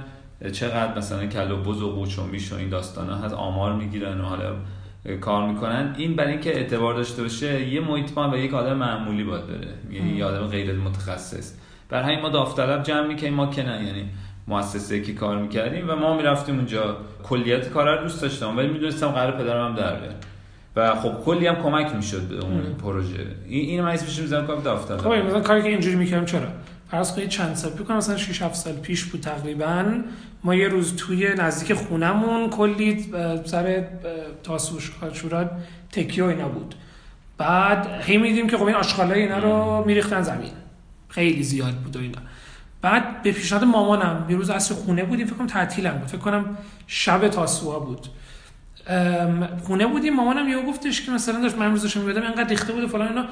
چقدر 0.52 0.98
مثلا 0.98 1.26
کل 1.26 1.50
و 1.50 1.56
بز 1.56 1.82
و 1.82 1.90
قوچ 1.90 2.18
و 2.18 2.24
میش 2.24 2.52
و 2.52 2.56
این 2.56 2.68
داستانا 2.68 3.16
هست 3.16 3.34
آمار 3.34 3.72
می‌گیرن 3.72 4.20
و 4.20 4.24
حالا 4.24 4.54
کار 5.20 5.48
می‌کنن. 5.48 5.94
این 5.98 6.16
برای 6.16 6.32
اینکه 6.32 6.56
اعتبار 6.56 6.94
داشته 6.94 7.22
باشه 7.22 7.68
یه 7.68 7.80
محیطبان 7.80 8.34
و 8.34 8.38
یک 8.38 8.54
آدم 8.54 8.76
معمولی 8.76 9.24
باید 9.24 9.46
بره. 9.46 9.68
یعنی 9.90 10.16
یه 10.16 10.24
آدم 10.24 10.46
غیر 10.46 10.72
متخصص 10.72 11.54
برای 11.88 12.04
همین 12.04 12.20
ما 12.20 12.28
داوطلب 12.28 12.82
جمع 12.82 13.06
می‌کنیم 13.06 13.34
ما 13.34 13.46
که 13.46 13.62
نه 13.62 13.84
یعنی 13.84 14.04
مؤسسه 14.48 15.02
که 15.02 15.14
کار 15.14 15.38
می‌کردیم 15.38 15.90
و 15.90 15.96
ما 15.96 16.16
می‌رفتیم 16.16 16.54
اونجا. 16.54 16.96
کلیت 17.22 17.68
کار 17.68 17.96
رو 17.96 18.02
دوست 18.02 18.22
داشتم 18.22 18.56
ولی 18.56 18.68
می‌دونستم 18.68 19.08
قرار 19.08 19.32
پدرم 19.32 19.68
هم 19.68 19.74
در 19.74 19.96
بیاره 19.96 20.14
و 20.76 20.94
خب 20.94 21.24
کلی 21.24 21.46
هم 21.46 21.62
کمک 21.62 21.94
می‌شد 21.94 22.28
به 22.28 22.38
اون 22.38 22.74
پروژه. 22.82 23.26
این 23.48 23.68
اینو 23.68 23.82
من 23.82 23.90
اسمش 23.90 24.18
می‌ذارم 24.18 24.46
کار 24.46 24.56
داوطلب. 24.56 24.98
خب 24.98 25.12
مثلا 25.12 25.40
کاری 25.40 25.62
که 25.62 25.68
اینجوری 25.68 25.96
می‌کردم 25.96 26.24
چرا؟ 26.24 26.48
فرض 26.90 27.14
کنید 27.14 27.28
چند 27.28 27.54
سال 27.54 27.72
پیش 27.72 27.90
مثلا 27.90 28.16
6 28.16 28.42
7 28.42 28.54
سال 28.54 28.72
پیش 28.72 29.04
بود 29.04 29.20
تقریبا. 29.20 29.84
ما 30.44 30.54
یه 30.54 30.68
روز 30.68 30.96
توی 30.96 31.34
نزدیک 31.38 31.72
خونمون 31.72 32.50
کلی 32.50 33.06
سر 33.44 33.84
تاسوش 34.42 34.90
کاشورات 34.90 35.50
تکیه 35.92 36.24
و 36.24 36.26
اینا 36.26 36.48
بود. 36.48 36.74
بعد 37.38 37.88
هی 38.02 38.16
میدیم 38.16 38.48
که 38.48 38.56
خب 38.58 38.64
این 38.64 38.76
آشغالای 38.76 39.22
اینا 39.22 39.38
رو 39.38 39.84
میریختن 39.86 40.22
زمین. 40.22 40.50
خیلی 41.08 41.42
زیاد 41.42 41.74
بود 41.74 41.96
و 41.96 42.00
اینا. 42.00 42.18
بعد 42.82 43.22
به 43.22 43.32
پیشنهاد 43.32 43.64
مامانم 43.64 44.26
یه 44.28 44.36
روز 44.36 44.50
اصر 44.50 44.74
خونه 44.74 45.04
بودیم 45.04 45.26
فکر 45.26 45.36
کنم 45.36 45.46
تعطیلم 45.46 45.98
بود. 45.98 46.08
فکر 46.08 46.18
کنم 46.18 46.58
شب 46.86 47.28
تاسوعا 47.28 47.78
بود. 47.78 48.06
خونه 49.62 49.86
بودیم 49.86 50.16
مامانم 50.16 50.48
یهو 50.48 50.62
گفتش 50.62 51.02
که 51.02 51.12
مثلا 51.12 51.40
داشت 51.40 51.56
من 51.56 51.66
امروز 51.66 51.82
داشتم 51.82 52.00
می‌بردم 52.00 52.22
اینقدر 52.22 52.48
ریخته 52.48 52.72
بود 52.72 52.86
فلان 52.86 53.08
اینا. 53.08 53.26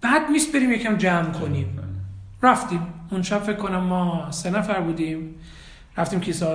بعد 0.00 0.30
میست 0.30 0.52
بریم 0.52 0.72
یکم 0.72 0.96
جمع 0.96 1.30
کنیم. 1.30 1.78
رفتیم. 2.42 2.86
اون 3.10 3.22
شب 3.22 3.38
فکر 3.38 3.56
کنم 3.56 3.80
ما 3.80 4.30
سه 4.30 4.50
نفر 4.50 4.80
بودیم. 4.80 5.34
رفتیم 5.96 6.20
کیسه 6.20 6.46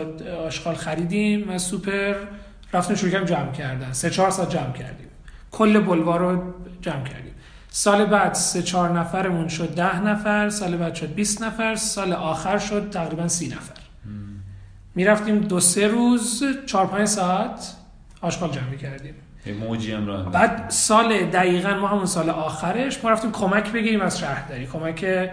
آشغال 0.48 0.75
خریدیم 0.75 1.50
از 1.50 1.62
سوپر. 1.62 2.15
رفتیم 2.74 2.96
شروع 2.96 3.12
کردیم 3.12 3.27
جمع 3.27 3.51
کردن. 3.51 3.94
سه 3.94 4.10
چهار 4.10 4.30
ساعت 4.30 4.50
جمع 4.50 4.72
کردیم. 4.72 5.08
کل 5.51 5.80
بلوار 5.80 6.20
رو 6.20 6.53
جمع 6.82 7.03
کردیم. 7.03 7.34
سال 7.74 8.06
بعد 8.06 8.34
سه 8.34 8.62
چهار 8.62 9.00
نفرمون 9.00 9.48
شد 9.48 9.75
ده 9.75 10.00
نفر 10.00 10.50
سال 10.50 10.78
بعد 10.78 10.96
شد 10.96 11.13
20 11.13 11.44
نفر 11.44 11.75
سال 11.75 12.13
آخر 12.13 12.58
شد 12.58 12.90
تقریبا 12.90 13.28
سی 13.28 13.48
نفر. 13.48 13.74
می‌رفتیم 14.96 15.40
دو 15.40 15.60
سه 15.60 15.88
روز 15.88 16.44
چهار 16.66 16.88
پنج 16.88 17.08
ساعت 17.08 17.75
آشغال 18.22 18.51
جمع 18.51 18.75
کردیم 18.75 19.13
موجی 19.60 19.92
هم 19.92 20.08
راه 20.08 20.32
بعد 20.32 20.70
سال 20.70 21.25
دقیقا 21.25 21.74
ما 21.74 21.88
همون 21.88 22.06
سال 22.06 22.30
آخرش 22.30 23.04
ما 23.04 23.10
رفتیم 23.10 23.32
کمک 23.32 23.72
بگیریم 23.72 24.01
از 24.01 24.20
شهرداری 24.20 24.66
کمک 24.66 25.30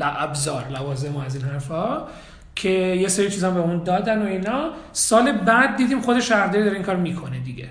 ابزار 0.00 0.68
لوازم 0.68 1.16
و 1.16 1.20
از 1.20 1.36
این 1.36 1.44
حرفا 1.44 2.06
که 2.54 2.68
یه 2.68 3.08
سری 3.08 3.30
چیزا 3.30 3.50
به 3.50 3.60
اون 3.60 3.82
دادن 3.82 4.22
و 4.22 4.26
اینا. 4.26 4.70
سال 4.92 5.32
بعد 5.32 5.76
دیدیم 5.76 6.00
خود 6.00 6.20
شهرداری 6.20 6.64
داره 6.64 6.76
این 6.76 6.84
کار 6.84 6.96
می‌کنه 6.96 7.38
دیگه. 7.38 7.68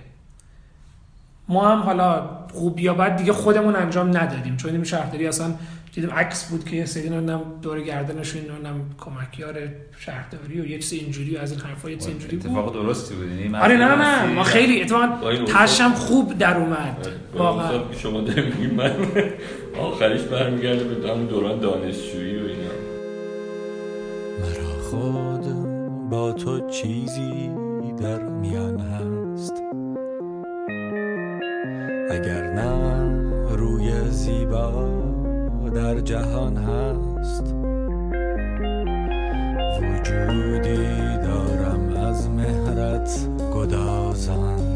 ما 1.52 1.70
هم 1.70 1.80
حالا 1.80 2.30
خوب 2.54 2.80
یا 2.80 2.94
بد 2.94 3.16
دیگه 3.16 3.34
خودمون 3.34 3.76
انجام 3.76 4.18
ندادیم. 4.18 4.58
چون 4.58 4.72
این 4.72 4.84
شهرداری 4.84 5.28
اصلا 5.28 5.54
دیدیم 5.94 6.10
عکس 6.10 6.50
بود 6.50 6.66
که 6.66 6.76
یه 6.76 6.86
سری 6.86 7.10
نمی‌دونم 7.10 7.42
دور 7.62 7.82
گردنشون 7.82 8.42
نمی‌دونم 8.42 8.82
کمکیار 8.98 9.56
شهرداری 9.98 10.62
و 10.62 10.66
یه 10.66 10.80
چیز 10.80 10.94
اینجوری 10.94 11.36
و 11.36 11.40
از 11.40 11.52
این 11.52 11.62
حرفا 11.62 11.90
یه 11.90 11.96
چیز 11.96 12.08
اینجوری 12.08 12.38
بود. 12.38 12.46
اتفاق 12.46 12.74
درستی 12.74 13.16
بود. 13.16 13.28
یعنی 13.28 13.56
آره 13.56 13.78
نه 13.78 13.96
نه. 13.96 14.34
ما 14.34 14.44
خیلی 14.44 14.82
اتفاقا 14.82 15.08
تشم 15.48 15.94
خوب 15.94 16.38
در 16.38 16.58
اومد. 16.58 17.08
واقعا. 17.38 17.78
واقعا 17.78 17.94
شما 17.94 18.22
میگیم 18.22 18.74
من 18.78 18.92
آخرش 19.82 20.22
برمیگرده 20.22 20.84
به 20.84 21.10
همون 21.10 21.26
دوران 21.26 21.60
دانشجویی 21.60 22.38
و 22.38 22.46
اینا. 22.46 22.72
مرا 24.40 24.82
خود 24.82 25.46
با 26.10 26.32
تو 26.32 26.70
چیزی 26.70 27.50
در 28.00 28.20
میان 28.24 28.80
هست. 28.80 29.21
اگر 32.12 32.54
نه 32.54 33.02
روی 33.56 34.10
زیبا 34.10 34.90
در 35.76 36.00
جهان 36.00 36.58
هست. 36.58 37.44
وجودی 39.82 41.18
دارم 41.24 41.96
از 41.96 42.30
مهرت 42.30 43.28
گدازان 43.56 44.71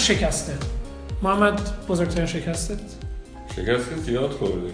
بحث 0.00 0.10
شکسته. 0.10 0.52
محمد 1.22 1.60
بزرگترین 1.88 2.26
شکستت؟ 2.26 2.78
شکست 3.56 3.90
که 3.90 3.96
زیاد 3.96 4.30
خوردیم. 4.30 4.72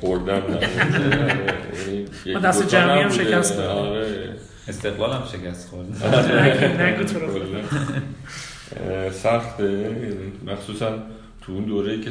خوردم 0.00 0.34
نه. 0.34 0.68
یعنی 1.86 2.06
ما 2.34 2.40
دست 2.40 2.68
جمعی 2.68 3.02
هم. 3.02 3.10
شکست. 3.10 3.58
آره. 3.58 4.34
استقلال 4.68 5.12
هم 5.12 5.22
شکست 5.32 5.68
خورد 5.68 5.86
نگو- 6.80 7.04
تو 7.04 7.18
رو. 7.18 7.28
سخته. 9.24 9.96
مخصوصا 10.46 10.88
تو 11.42 11.52
اون 11.52 11.64
دوره 11.64 12.00
که 12.00 12.10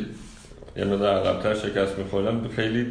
یه 0.78 0.86
مقدار 0.86 1.18
عقبتر 1.18 1.54
شکست 1.56 1.98
میخوردم 1.98 2.48
خیلی 2.56 2.86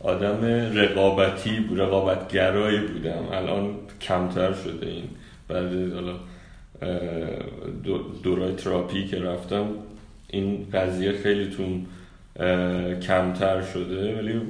آدم 0.00 0.44
رقابتی 0.74 1.66
رقابتگرایی 1.76 2.80
بودم. 2.80 3.28
الان 3.32 3.74
کمتر 4.00 4.52
شده 4.52 4.86
این. 4.86 5.04
بعد 5.48 5.92
حالا 5.94 6.14
دورای 8.22 8.52
تراپی 8.54 9.06
که 9.06 9.18
رفتم 9.20 9.66
این 10.30 10.66
قضیه 10.72 11.12
خیلی 11.12 11.50
تون 11.50 11.86
کمتر 13.00 13.62
شده 13.62 14.18
ولی 14.18 14.40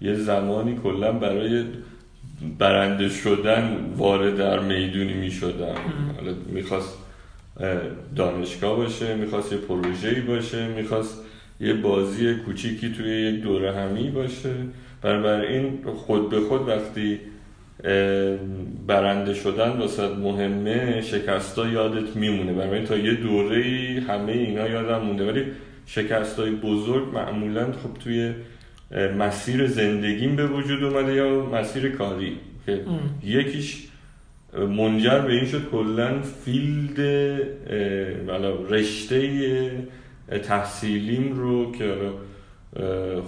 یه 0.00 0.14
زمانی 0.14 0.78
کلا 0.82 1.12
برای 1.12 1.64
برنده 2.58 3.08
شدن 3.08 3.76
وارد 3.96 4.36
در 4.36 4.58
می‌دونی 4.58 5.12
می 5.12 5.30
شدم 5.30 5.74
حالا 6.16 6.34
می‌خواست 6.46 6.98
دانشگاه 8.16 8.76
باشه 8.76 9.14
می‌خواست 9.14 9.52
یه 9.52 9.58
پروژه‌ای 9.58 10.20
باشه 10.20 10.68
می‌خواست 10.68 11.18
یه 11.60 11.74
بازی 11.74 12.34
کوچیکی 12.34 12.92
توی 12.92 13.10
یک 13.10 13.42
دوره 13.42 13.72
همی 13.72 14.10
باشه. 14.10 14.54
بنابراین 15.02 15.78
خود 15.96 16.30
به 16.30 16.40
خود 16.40 16.68
وقتی 16.68 17.20
برنده 18.86 19.34
شدن 19.34 19.68
واسه 19.68 20.08
مهمه 20.08 21.00
شکستا 21.00 21.68
یادت 21.68 22.16
میمونه. 22.16 22.52
بنابراین 22.52 22.84
تا 22.84 22.96
یه 22.96 23.14
دوره 23.14 23.62
همه 24.08 24.32
اینا 24.32 24.68
یادم 24.68 25.04
مونده. 25.04 25.26
ولی 25.26 25.44
شکست 25.86 26.38
های 26.38 26.50
بزرگ 26.50 27.14
معمولا 27.14 27.64
خب 27.64 28.02
توی 28.04 28.32
مسیر 29.18 29.66
زندگیم 29.66 30.36
به 30.36 30.46
وجود 30.46 30.84
اومده 30.84 31.14
یا 31.14 31.46
مسیر 31.46 31.88
کاری. 31.88 32.36
که. 32.66 32.80
یکیش 33.24 33.88
منجر 34.58 35.18
به 35.18 35.32
این 35.32 35.46
شد 35.46 35.70
کلا 35.70 36.22
فیلد 36.44 37.00
رشته 38.70 39.70
تحصیلیم 40.42 41.32
رو 41.32 41.72
که 41.72 41.94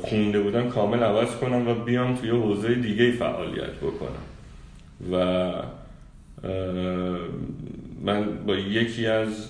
خونده 0.02 0.40
بودم 0.40 0.68
کامل 0.68 1.02
عوض 1.02 1.36
کنم 1.36 1.68
و 1.68 1.74
بیام 1.74 2.16
توی 2.16 2.30
حوزه 2.30 2.74
دیگه 2.74 3.10
فعالیت 3.10 3.74
بکنم. 3.82 4.33
و 5.12 5.52
من 8.02 8.44
با 8.46 8.56
یکی 8.56 9.06
از 9.06 9.48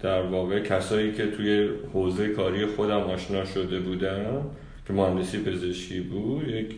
در 0.00 0.22
واقع 0.22 0.60
کسایی 0.60 1.12
که 1.12 1.26
توی 1.26 1.68
حوزه 1.92 2.28
کاری 2.28 2.66
خودم 2.66 3.00
آشنا 3.00 3.44
شده 3.44 3.80
بودم 3.80 4.42
که 4.86 4.92
مهندسی 4.92 5.38
پزشکی 5.38 6.00
بود 6.00 6.48
یک 6.48 6.74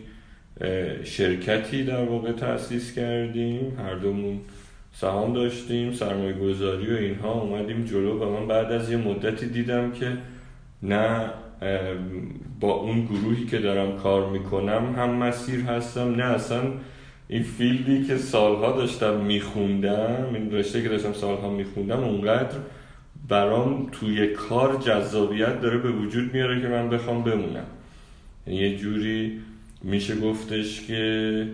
شرکتی 1.03 1.83
در 1.83 2.05
واقع 2.05 2.31
تأسیس 2.31 2.93
کردیم. 2.93 3.79
هر 3.79 3.95
دومون 3.95 4.39
سهام 4.93 5.33
داشتیم 5.33 5.93
سرمایه 5.93 6.33
گذاری 6.33 6.93
و 6.93 6.97
اینها. 6.97 7.41
اومدیم 7.41 7.85
جلو 7.85 8.19
و 8.19 8.39
من 8.39 8.47
بعد 8.47 8.71
از 8.71 8.91
یه 8.91 8.97
مدتی 8.97 9.45
دیدم 9.45 9.91
که 9.91 10.17
نه 10.83 11.29
با 12.61 12.73
اون 12.73 13.05
گروهی 13.05 13.45
که 13.45 13.59
دارم 13.59 13.97
کار 13.97 14.29
می‌کنم 14.29 14.95
هم 14.97 15.09
مسیر 15.09 15.59
هستم 15.59 16.15
نه 16.15 16.23
اصلا 16.23 16.61
این 17.27 17.43
فیلدی 17.43 18.03
که 18.03 18.17
سالها 18.17 18.71
داشتم 18.71 19.21
میخوندم 19.21 20.33
این 20.33 20.51
رشته 20.51 20.83
که 20.83 20.89
داشتم 20.89 21.13
سالها 21.13 21.49
میخوندم 21.49 22.03
اونقدر 22.03 22.57
برام 23.29 23.89
توی 23.91 24.27
کار 24.27 24.75
جذابیت 24.75 25.61
داره 25.61 25.77
به 25.77 25.91
وجود 25.91 26.33
میاره 26.33 26.61
که 26.61 26.67
من 26.67 26.89
بخوام 26.89 27.23
بمونم. 27.23 27.65
یعنی 28.47 28.59
یه 28.59 28.77
جوری 28.77 29.39
میشه 29.83 30.15
گفتش 30.15 30.81
که 30.87 31.47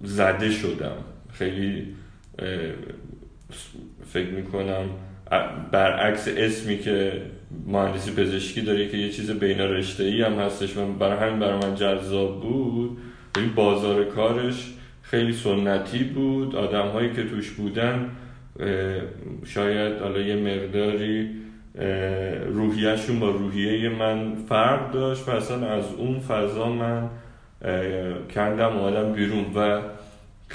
زده 0.00 0.50
شدم. 0.50 0.96
خیلی 1.32 1.86
فکر 4.06 4.30
می‌کنم 4.30 4.84
برعکس 5.72 6.28
اسمی 6.36 6.78
که 6.78 7.22
مهندسی 7.66 8.10
پزشکی 8.10 8.62
داره 8.62 8.88
که 8.88 8.96
یه 8.96 9.10
چیز 9.10 9.30
بین 9.30 9.58
رشته 9.58 10.04
ای 10.04 10.22
هم 10.22 10.32
هستش 10.32 10.76
و 10.76 10.92
برای 10.92 11.18
همین 11.18 11.38
برای 11.38 11.58
من 11.58 11.74
جذاب 11.74 12.40
بود. 12.40 12.98
ولی 13.36 13.46
بازار 13.46 14.04
کارش 14.04 14.72
خیلی 15.02 15.32
سنتی 15.32 16.04
بود. 16.04 16.56
آدم 16.56 16.88
هایی 16.88 17.12
که 17.12 17.24
توش 17.24 17.50
بودن 17.50 18.10
شاید 19.46 19.98
حالا 19.98 20.20
یه 20.20 20.36
مقداری 20.36 21.30
روحیهشون 22.46 23.20
با 23.20 23.30
روحیه 23.30 23.88
من 23.88 24.34
فرق 24.48 24.92
داشت 24.92 25.28
و 25.28 25.30
اصلا 25.30 25.66
از 25.66 25.84
اون 25.98 26.20
فضا 26.20 26.68
من 26.68 27.08
کندم 28.34 28.76
آدم 28.76 29.12
بیرون 29.12 29.44
و 29.56 29.80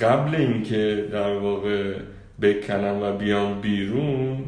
قبل 0.02 0.36
اینکه 0.36 1.06
در 1.12 1.34
واقع 1.34 1.94
بکنم 2.42 3.00
و 3.02 3.12
بیام 3.18 3.62
بیرون 3.62 4.44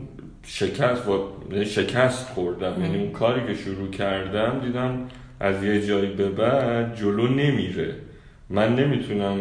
شکست 0.51 1.07
و 1.07 1.27
شکست 1.65 2.29
خوردم. 2.29 2.81
یعنی 2.81 2.97
اون 2.97 3.11
کاری 3.11 3.41
که 3.47 3.53
شروع 3.53 3.89
کردم 3.89 4.59
دیدم 4.65 5.07
از 5.39 5.63
یه 5.63 5.87
جایی 5.87 6.09
به 6.09 6.29
بعد 6.29 6.95
جلو 6.95 7.27
نمیره. 7.27 7.95
من 8.49 8.75
نمی‌تونم 8.75 9.37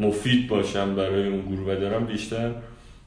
مفید 0.00 0.48
باشم 0.48 0.94
برای 0.94 1.28
اون 1.28 1.40
گروه 1.40 1.72
و 1.72 1.80
دارم 1.80 2.06
بیشتر 2.06 2.50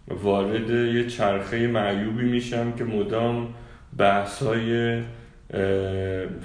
وارد 0.08 0.70
یه 0.70 1.08
چرخه 1.08 1.68
معیوبی 1.68 2.24
میشم 2.24 2.72
که 2.72 2.84
مدام 2.84 3.48
بحث 3.98 4.44
های 4.44 5.02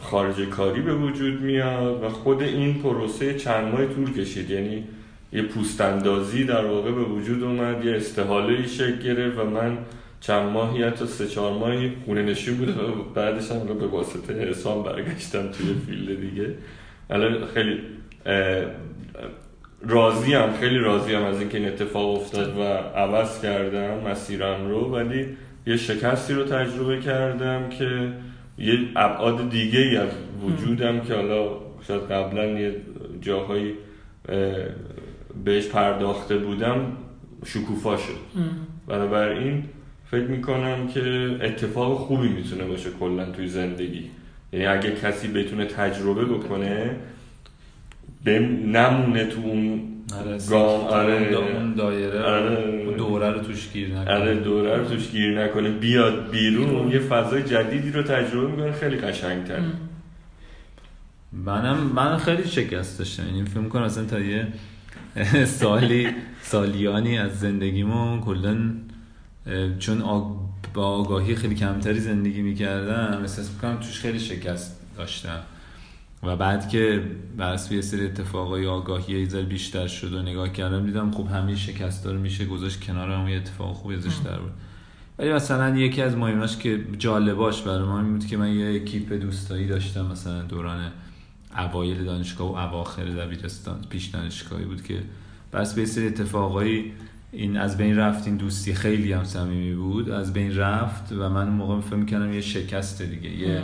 خارج 0.01 0.41
کاری 0.41 0.81
به 0.81 0.95
وجود 0.95 1.41
میاد 1.41 2.03
و 2.03 2.09
خود 2.09 2.43
این 2.43 2.83
پروسه 2.83 3.35
چند 3.35 3.73
ماه 3.73 3.87
طول 3.87 4.13
کشید. 4.13 4.51
یعنی 4.51 4.85
یه 5.33 5.43
پوستندازی 5.43 6.45
در 6.45 6.65
واقع 6.65 6.91
به 6.93 7.03
وجود 7.03 7.43
اومد 7.43 7.85
یه 7.85 7.97
استحاله 7.97 8.67
شکل 8.67 8.99
گرفت 8.99 9.39
و 9.39 9.45
من 9.45 9.79
چند 10.27 10.53
ماهی 10.53 10.83
حتی 10.83 11.07
سه 11.07 11.29
چهار 11.29 11.59
ماهی 11.59 11.93
خونه 12.05 12.23
نشین 12.23 12.57
بودم 12.57 13.01
و 13.01 13.05
بعدش 13.15 13.51
هم 13.51 13.79
به 13.79 13.87
واسطه 13.87 14.49
حسام 14.49 14.83
برگشتم 14.83 15.51
توی 15.51 15.75
فیلد 15.87 16.21
دیگه. 16.21 16.55
الان 17.11 17.47
خیلی 17.47 17.81
راضی 19.87 20.35
هم 20.35 20.53
خیلی 20.53 20.79
راضی 20.79 21.15
هم 21.15 21.25
از 21.25 21.41
اینکه 21.41 21.59
این 21.59 21.69
اتفاق 21.69 22.15
افتاد 22.15 22.59
و 22.59 22.63
عوض 22.63 23.43
کردم 23.43 24.11
مسیرم 24.11 24.69
رو 24.69 24.81
ولی 24.81 25.27
یه 25.67 25.77
شکستی 25.77 26.35
رو 26.35 26.45
تجربه 26.45 27.01
کردم 27.01 27.69
که 27.69 28.13
یه 28.59 28.79
ابعاد 28.97 29.51
دیگه 29.51 29.81
ای 29.81 29.97
از 29.97 30.11
وجودم 30.43 31.01
که 31.01 31.15
حالا 31.15 31.49
شاید 31.89 32.03
قبلا 32.03 32.47
یه 32.47 32.77
جاهایی 33.21 33.75
بهش 35.45 35.67
پرداخته 35.67 36.39
بودم 36.39 36.97
شکوفا 37.45 37.97
شد. 37.97 38.41
بنابراین 38.89 39.65
فکر 40.15 40.27
می‌کنم 40.27 40.89
که 40.89 41.37
اتفاق 41.43 41.99
خوبی 41.99 42.29
می‌تونه 42.29 42.65
باشه 42.65 42.91
کلا 43.01 43.25
توی 43.25 43.49
زندگی. 43.49 44.11
یعنی 44.53 44.67
اگه 44.67 44.91
کسی 44.91 45.29
بتونه 45.29 45.67
تجربه 45.67 46.25
بکنه 46.25 46.97
به 48.25 48.39
نمونه 48.67 49.25
تو 49.25 49.41
اون 49.41 49.81
آره 50.21 50.39
گام 50.51 50.81
آره. 50.81 51.37
اون 51.37 51.75
دایره 51.75 52.23
آره. 52.23 52.95
دوره 52.97 53.31
رو 53.31 53.41
توش 53.41 53.69
گیر 53.73 53.89
نکنه. 53.89 54.15
آره 54.15 54.35
دوره 54.35 54.77
رو 54.77 54.85
توش 54.85 55.11
گیر 55.11 55.43
نکنه. 55.43 55.71
بیاد 55.71 56.31
بیرون 56.31 56.91
یه 56.91 56.99
فضای 56.99 57.43
جدیدی 57.43 57.91
رو 57.91 58.03
تجربه 58.03 58.51
می‌کنه 58.51 58.73
خیلی 58.73 58.97
قشنگتر. 58.97 59.61
منم 61.33 61.77
من 61.95 62.17
خیلی 62.17 62.45
شکست 62.45 62.99
داشتم. 62.99 63.27
یعنی 63.27 63.45
فکر 63.45 63.69
کنم 63.69 63.83
اصلا 63.83 64.05
تا 64.05 64.21
یه 64.21 64.47
سالی 65.61 66.09
سالیانی 66.43 67.19
از 67.19 67.41
زندگیمون 67.41 68.21
کلا 68.21 68.57
چون 69.79 70.03
با 70.75 70.87
آگاهی 70.87 71.37
خیلی 71.37 71.55
کمتری 71.55 72.01
زندگی 72.01 72.43
می‌کردم 72.43 73.19
احساس 73.21 73.51
می‌کنم 73.51 73.77
توش 73.77 74.01
خیلی 74.01 74.21
شکست 74.21 74.81
داشتم. 74.97 75.41
و 76.23 76.37
بعد 76.37 76.69
که 76.69 77.03
بر 77.37 77.59
یه 77.71 77.81
سری 77.81 78.05
اتفاقای 78.05 78.67
آگاهی 78.67 79.15
ایزر 79.15 79.43
بیشتر 79.43 79.87
شد 79.87 80.13
و 80.13 80.23
نگاه 80.23 80.49
کردم 80.49 80.87
دیدم 80.87 81.11
خب 81.11 81.27
همه 81.27 81.57
شکست 81.57 82.05
داره 82.05 82.19
میشه 82.19 82.45
گذاشت 82.45 82.85
کنار 82.85 83.11
هم 83.11 83.29
یه 83.29 83.37
اتفاق 83.37 83.73
خوبی 83.73 83.95
ازش 83.95 84.17
در 84.25 84.39
بود. 84.39 84.53
ولی 85.19 85.33
مثلا 85.33 85.77
یکی 85.77 86.03
از 86.03 86.17
مهمش 86.17 86.57
که 86.57 86.85
جالباش 86.99 87.63
برای 87.63 87.89
ما 87.89 88.01
این 88.01 88.13
بود 88.13 88.27
که 88.27 88.37
من 88.37 88.53
یه 88.53 88.85
کیپ 88.85 89.13
دوستایی 89.13 89.67
داشتم 89.67 90.07
مثلا 90.07 90.43
دوران 90.43 90.93
اوایل 91.59 92.05
دانشگاه 92.05 92.53
و 92.53 92.57
اواخر 92.57 93.05
دبیرستان 93.05 93.85
پیش 93.91 94.07
دانشگاهی 94.07 94.65
بود 94.65 94.83
که 94.83 95.03
بس 95.53 95.75
به 95.75 95.87
سری 95.87 96.07
اتفاقایی 96.07 96.93
این 97.37 97.57
از 97.57 97.77
بین 97.77 97.97
رفت 97.97 98.27
این 98.27 98.37
دوستی 98.37 98.75
خیلی 98.75 99.13
هم 99.13 99.25
صمیمی 99.25 99.75
بود. 99.75 100.11
از 100.11 100.33
بین 100.33 100.57
رفت 100.57 101.13
و 101.13 101.29
من 101.29 101.43
اون 101.43 101.57
موقع 101.57 101.81
فکر 101.81 101.97
می‌کردم 101.97 102.33
یه 102.33 102.41
شکست 102.41 103.03
دیگه 103.03 103.31
یه 103.31 103.63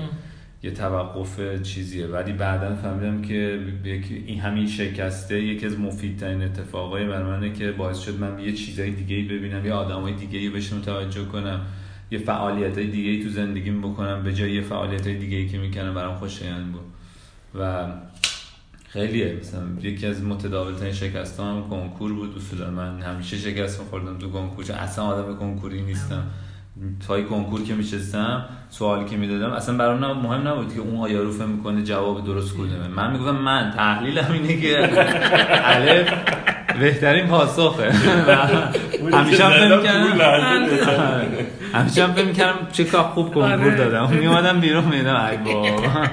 یه 0.62 0.70
توقف 0.70 1.62
چیزیه. 1.62 2.06
ولی 2.06 2.32
بعدا 2.32 2.74
فهمیدم 2.74 3.22
که 3.22 3.60
این 4.26 4.40
همین 4.40 4.66
شکسته 4.66 5.42
یکی 5.42 5.66
از 5.66 5.78
مفیدترین 5.78 6.42
اتفاقای 6.42 7.06
بر 7.06 7.22
منه 7.22 7.52
که 7.52 7.72
باعث 7.72 7.98
شد 7.98 8.20
من 8.20 8.38
یه 8.38 8.52
چیزای 8.52 8.90
دیگه 8.90 9.16
ای 9.16 9.22
ببینم 9.22 9.66
یه 9.66 9.72
آدمای 9.72 10.14
دیگه 10.14 10.38
ای 10.38 10.48
بهش 10.48 10.72
متوجه 10.72 11.24
کنم 11.24 11.60
یه 12.10 12.18
فعالیت 12.18 12.78
های 12.78 12.86
دیگه 12.86 13.10
ای 13.10 13.22
تو 13.22 13.28
زندگیم 13.28 13.80
بکنم 13.80 14.22
به 14.22 14.34
جای 14.34 14.52
یه 14.52 14.60
فعالیت 14.60 15.06
های 15.06 15.16
دیگه 15.16 15.36
ای 15.36 15.48
که 15.48 15.58
می‌کنم 15.58 15.94
برام 15.94 16.16
خوشایند 16.16 16.72
بود. 16.72 16.84
و 17.54 17.86
خیلیه. 18.92 19.36
مثلا 19.40 19.60
یکی 19.82 20.06
از 20.06 20.24
متداول 20.24 20.74
ترین 20.74 20.92
شکست 20.92 21.40
هم 21.40 21.64
کنکور 21.70 22.12
بود 22.12 22.34
اصولا 22.36 22.70
من 22.70 23.02
همیشه 23.02 23.36
شکست 23.36 23.80
میخوردم 23.80 24.18
تو 24.18 24.30
کنکور 24.30 24.64
چون 24.64 24.76
اصلا 24.76 25.04
آدم 25.04 25.36
کنکوری 25.36 25.82
نیستم. 25.82 26.22
تای 27.06 27.24
کنکور 27.24 27.62
که 27.62 27.74
میشستم 27.74 28.44
سوالی 28.70 29.04
که 29.04 29.16
می‌دادم 29.16 29.52
اصلا 29.52 29.76
برام 29.76 29.98
مهم 29.98 30.48
نبود 30.48 30.74
که 30.74 30.80
اون 30.80 31.00
آیا 31.00 31.22
رو 31.22 31.32
فهم 31.32 31.48
می‌کنه 31.48 31.82
جواب 31.82 32.24
درست 32.24 32.54
کدومه 32.54 32.88
من 32.96 33.12
می‌گفتم 33.12 33.36
من 33.36 33.72
تحلیلم 33.76 34.32
اینه 34.32 34.60
که 34.60 34.88
الف 35.64 36.12
بهترین 36.80 37.26
پاسخه. 37.26 37.90
همیشه 39.16 39.44
هم 39.44 39.50
فهم 39.50 39.82
کردم. 39.82 40.16
همیشه 41.74 42.04
هم 42.04 42.12
فهم 42.12 42.32
کردم 42.32 42.58
چه 42.72 42.84
کار 42.84 43.02
خوب 43.02 43.34
کنکور 43.34 43.68
آره. 43.68 43.76
دادم. 43.76 44.10
میومدم 44.10 44.60
بیرون 44.60 44.84
میدم 44.84 45.28
ای 45.30 45.36
بابا. 45.36 46.06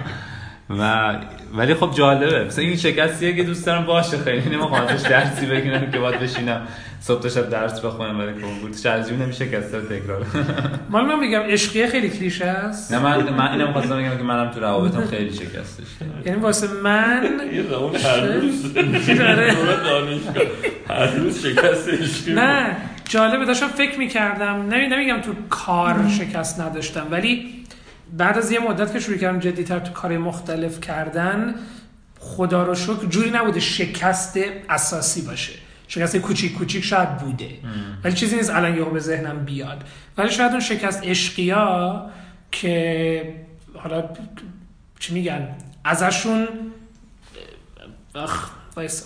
و 0.70 1.14
ولی 1.54 1.74
خب 1.74 1.92
جالبه. 1.94 2.44
مثلا 2.44 2.64
این 2.64 2.76
شکستیه 2.76 3.36
که 3.36 3.44
دوست 3.44 3.66
دارم 3.66 3.86
باشه 3.86 4.18
خیلی. 4.18 4.50
نمی‌خوام 4.50 4.74
ازش 4.74 5.08
درسی 5.10 5.46
بگیرم 5.46 5.92
که 5.92 6.00
باید 6.00 6.20
بشینم 6.20 6.62
صبح 7.02 7.22
تا 7.22 7.30
شب 7.30 7.50
درس 7.50 7.80
بخونم 7.82 8.18
برای 8.18 8.34
کنکور 8.34 8.70
ترجیح 8.84 9.18
نمیشه 9.18 9.48
کسر 9.48 9.82
تکرار. 9.82 10.26
مال 10.90 11.06
من 11.06 11.20
میگم 11.20 11.40
عشقیه 11.40 11.88
خیلی 11.88 12.10
کلیشه 12.10 12.46
است. 12.46 12.94
نه 12.94 13.00
من 13.00 13.30
من 13.34 13.52
اینم 13.52 13.74
خواستم 13.74 13.98
بگم 13.98 14.18
که 14.18 14.24
منم 14.24 14.52
تو 14.52 14.60
روابطم 14.60 15.06
خیلی 15.06 15.34
شکست 15.34 15.80
داشتم. 15.80 16.06
یعنی 16.26 16.42
واسه 16.42 16.68
من 16.84 17.24
یه 17.54 17.64
زمان 17.64 17.96
هر 17.96 18.26
روز. 18.26 18.74
دانشگاه. 18.74 20.44
هر 20.90 21.06
روز 21.06 21.46
شکست 21.48 21.90
عشقی 21.90 22.34
نه 22.34 22.78
جالبه. 23.10 23.46
داشتم 23.46 23.68
فکر 23.68 24.00
می‌کردم 24.00 24.68
نمیگم 24.70 25.22
تو 25.22 25.32
کار 25.50 25.96
شکست 26.20 26.62
نداشتم 26.62 27.08
ولی 27.12 27.58
بعد 28.14 28.38
از 28.38 28.52
یه 28.52 28.60
مدت 28.60 28.94
که 28.94 29.00
شروع 29.00 29.18
کردم 29.18 29.40
جدیتر 29.40 29.80
تو 29.80 29.94
کار 29.94 30.18
مختلف 30.18 30.82
کردن 30.82 31.56
خدا 32.20 32.64
رو 32.64 32.76
شکر 32.76 33.06
جوری 33.06 33.32
نبوده 33.32 33.60
شکست 33.60 34.40
اساسی 34.70 35.22
باشه. 35.22 35.54
شکست 35.88 36.18
کوچیک 36.18 36.54
کوچیک 36.54 36.84
شاید 36.84 37.18
بوده. 37.18 37.50
ولی 38.04 38.14
چیزی 38.14 38.36
نیست 38.36 38.50
الان 38.50 38.78
یهو 38.78 38.90
به 38.90 39.00
ذهنم 39.00 39.46
بیاد. 39.46 39.84
ولی 40.18 40.32
شاید 40.32 40.52
اون 40.52 40.60
شکست 40.60 41.04
عشقیا 41.04 42.10
که 42.52 43.36
حالا 43.74 44.10
چی 45.00 45.14
میگن؟ 45.14 45.56
ازشون 45.84 46.48
اخ 48.16 48.50
وایسا. 48.76 49.06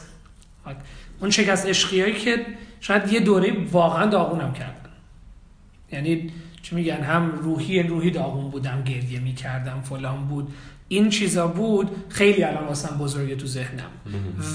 اون 1.19 1.29
شکست 1.29 1.67
عشقیایی 1.67 2.13
که 2.13 2.45
شاید 2.79 3.13
یه 3.13 3.19
دوره 3.19 3.53
واقعا 3.71 4.05
داغونم 4.05 4.53
کردن. 4.53 4.75
یعنی 5.91 6.31
چی 6.61 6.75
میگن 6.75 7.01
هم 7.01 7.31
روحی 7.31 7.83
روحی 7.83 8.11
داغون 8.11 8.49
بودم 8.49 8.83
گریه 8.83 9.19
می‌کردم 9.19 9.81
فلان 9.81 10.25
بود. 10.25 10.53
این 10.87 11.09
چیزا 11.09 11.47
بود 11.47 11.91
خیلی 12.09 12.43
الان 12.43 12.67
واسم 12.67 12.97
بزرگه 12.97 13.35
تو 13.35 13.47
ذهنم. 13.47 13.89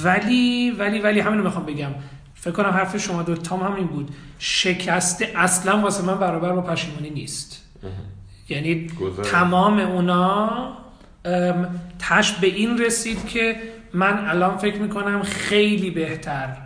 ولی 0.04 0.70
ولی 0.70 0.98
ولی 0.98 1.20
همین 1.20 1.38
رو 1.38 1.44
می‌خوام 1.44 1.66
بگم. 1.66 1.90
فکر 2.34 2.50
کنم 2.50 2.70
حرف 2.70 2.96
شما 2.96 3.22
دو 3.22 3.34
تام 3.34 3.62
همین 3.62 3.86
بود. 3.86 4.10
شکست 4.38 5.22
اصلا 5.36 5.80
واسه 5.80 6.04
من 6.04 6.18
برابر 6.18 6.52
با 6.52 6.62
پشیمونی 6.62 7.10
نیست. 7.10 7.62
یعنی 8.48 8.86
تمام 9.24 9.78
اونا 9.78 10.68
تش 11.98 12.32
به 12.32 12.46
این 12.46 12.78
رسید 12.78 13.26
که 13.26 13.56
من 13.94 14.28
الان 14.28 14.56
فکر 14.56 14.78
می‌کنم 14.78 15.22
خیلی 15.22 15.90
بهتر. 15.90 16.56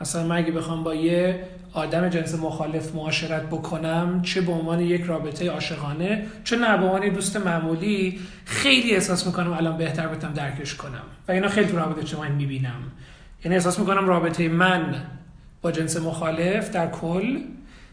مثلا 0.00 0.26
من 0.26 0.36
اگه 0.36 0.52
بخوام 0.52 0.84
با 0.84 0.94
یه 0.94 1.44
آدم 1.72 2.08
جنس 2.08 2.34
مخالف 2.34 2.94
معاشرت 2.94 3.46
بکنم 3.46 4.22
چه 4.22 4.40
به 4.40 4.52
عنوان 4.52 4.80
یک 4.80 5.02
رابطه 5.02 5.50
عاشقانه 5.50 6.26
چه 6.44 6.56
نه 6.56 6.76
به 6.76 6.84
عنوان 6.84 7.08
دوست 7.08 7.36
معمولی 7.36 8.20
خیلی 8.44 8.94
احساس 8.94 9.26
می‌کنم 9.26 9.52
الان 9.52 9.76
بهتر 9.76 10.08
بتونم 10.08 10.32
درکش 10.32 10.74
کنم. 10.74 11.02
و 11.28 11.32
اینا 11.32 11.48
خیلی 11.48 11.68
تو 11.68 11.76
رابطه 11.76 12.06
شما 12.06 12.24
می‌بینم. 12.24 12.82
یعنی 13.44 13.54
احساس 13.54 13.78
می‌کنم 13.78 14.06
رابطه 14.06 14.48
من 14.48 14.94
با 15.62 15.72
جنس 15.72 15.96
مخالف 15.96 16.70
در 16.70 16.90
کل 16.90 17.38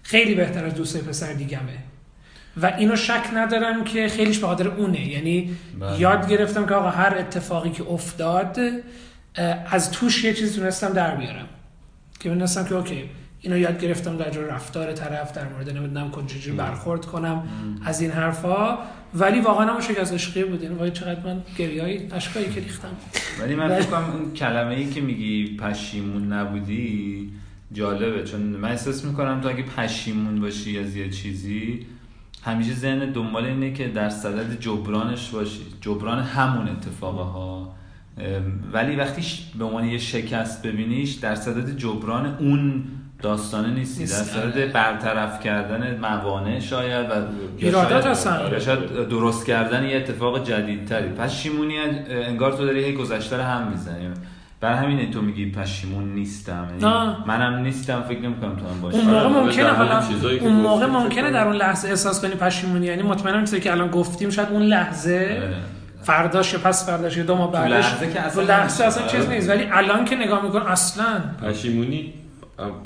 خیلی 0.03 0.35
بهتر 0.35 0.65
از 0.65 0.73
دوست 0.73 1.03
پسر 1.07 1.33
دیگمه. 1.33 1.77
و 2.61 2.65
اینو 2.65 2.95
شک 2.95 3.23
ندارم 3.33 3.83
که 3.83 4.07
خیلیش 4.07 4.39
به 4.39 4.47
خاطر 4.47 4.67
اونه. 4.67 5.07
یعنی 5.07 5.57
بله. 5.79 5.99
یاد 5.99 6.29
گرفتم 6.29 6.65
که 6.65 6.73
آقا 6.73 6.89
هر 6.89 7.17
اتفاقی 7.17 7.69
که 7.69 7.83
افتاد 7.89 8.57
از 9.71 9.91
توش 9.91 10.23
یه 10.23 10.33
چیزی 10.33 10.59
تونستم 10.59 10.93
در 10.93 11.15
بیارم. 11.15 11.47
که 12.19 12.29
می‌دونستم 12.29 12.65
که 12.65 12.75
اوکی 12.75 13.09
اینو 13.41 13.57
یاد 13.57 13.81
گرفتم 13.81 14.17
در 14.17 14.29
رفتار 14.29 14.93
طرف 14.93 15.33
در 15.33 15.47
مورد 15.47 15.69
نمی‌دونم 15.69 16.11
چجوری 16.27 16.57
برخورد 16.57 17.05
کنم 17.05 17.43
از 17.85 18.01
این 18.01 18.11
حرفا. 18.11 18.77
ولی 19.13 19.39
واقعا 19.39 19.73
هم 19.73 19.81
شکست 19.81 20.13
عشقی 20.13 20.43
بود. 20.43 20.63
یعنی 20.63 20.75
وای 20.75 20.91
چقدر 20.91 21.25
من 21.25 21.41
گریای 21.57 22.13
اشکایی 22.13 22.49
که 22.49 22.59
ریختم. 22.61 22.95
ولی 23.41 23.55
من 23.55 23.79
فکر 23.79 23.89
کنم 23.89 24.11
اون 24.11 24.33
کلمه 24.33 24.75
ای 24.75 24.89
که 24.89 25.01
میگی 25.01 25.57
پشیمون 25.57 26.33
نبودی 26.33 27.31
جالبه. 27.73 28.23
چون 28.23 28.41
من 28.41 28.69
احساس 28.69 29.05
می‌کنم 29.05 29.41
تو 29.41 29.49
اگه 29.49 29.63
پشیمون 29.63 30.41
باشی 30.41 30.79
از 30.79 30.95
یه 30.95 31.09
چیزی 31.09 31.85
همیشه 32.43 32.73
ذهن 32.73 33.11
دنبال 33.11 33.45
اینه 33.45 33.73
که 33.73 33.87
در 33.87 34.09
صدد 34.09 34.59
جبرانش 34.59 35.29
باشی. 35.29 35.65
جبران 35.81 36.19
همون 36.23 36.67
اتفاقه 36.67 37.23
ها 37.23 37.73
ولی 38.73 38.95
وقتی 38.95 39.21
به 39.59 39.65
عنوان 39.65 39.85
یه 39.85 39.97
شکست 39.97 40.61
ببینیش 40.61 41.13
در 41.13 41.35
صدد 41.35 41.77
جبران 41.77 42.37
اون 42.39 42.83
داستانه 43.21 43.69
نیستی 43.73 44.05
در. 44.05 44.11
صورت 44.11 44.53
برطرف 44.53 45.39
کردن 45.43 45.97
موانع 46.01 46.59
شاید 46.59 47.09
و 47.09 47.13
ایرادات 47.57 47.89
شاید- 47.91 48.05
هستن. 48.05 48.39
یا 48.51 48.59
شاید 48.59 49.09
درست 49.09 49.45
کردن 49.45 49.85
یه 49.85 49.97
اتفاق 49.97 50.43
جدیدتری 50.43 51.09
پشیمونی 51.09 51.75
انگار 52.09 52.51
تو 52.51 52.65
داری 52.65 52.83
هی 52.83 52.93
گذشته 52.93 53.37
رو 53.37 53.43
هم 53.43 53.67
می‌زنی 53.67 54.09
برای 54.61 54.77
همین 54.77 55.11
تو 55.11 55.21
میگی 55.21 55.51
پشیمون 55.51 56.13
نیستم 56.13 56.67
یعنی. 56.81 57.15
منم 57.25 57.59
نیستم 57.59 58.01
فکر 58.09 58.19
نمی‌کنم 58.19 58.55
تو 58.55 58.67
هم 58.67 58.81
باشی 58.81 58.97
اون 58.97 59.05
موقع 59.07 59.19
آره، 59.19 59.27
ممکنه 59.29 59.69
حالا 59.69 60.01
چیزایی 60.07 60.39
که 60.39 60.45
اون 60.45 60.53
موقع 60.55 60.85
ممکنه 60.85 61.31
در. 61.31 61.47
اون 61.47 61.55
لحظه 61.55 61.87
احساس 61.89 62.21
کنی 62.21 62.31
پشیمونی 62.35 62.85
یعنی 62.85 63.03
مطمئنم 63.03 63.45
چیزی 63.45 63.59
که 63.59 63.71
الان 63.71 63.87
گفتیم 63.87 64.29
شاید 64.29 64.49
اون 64.49 64.61
لحظه 64.61 65.37
آره. 65.41 65.53
فرداش 66.03 66.53
یا 66.53 66.59
پس 66.59 66.85
فرداش 66.89 67.17
یا 67.17 67.23
دو 67.23 67.35
ماه 67.35 67.51
بعدش 67.51 67.71
لحظه 67.85 68.13
که 68.13 68.21
اصلا 68.21 68.43
تو 68.43 68.51
لحظه 68.51 68.83
اصلا. 68.83 69.07
چیز 69.07 69.29
نیست 69.29 69.49
ولی 69.49 69.63
الان 69.71 70.05
که 70.05 70.15
نگاه 70.15 70.43
میکن 70.43 70.61
اصلا 70.61 71.05
پشیمونی 71.43 72.13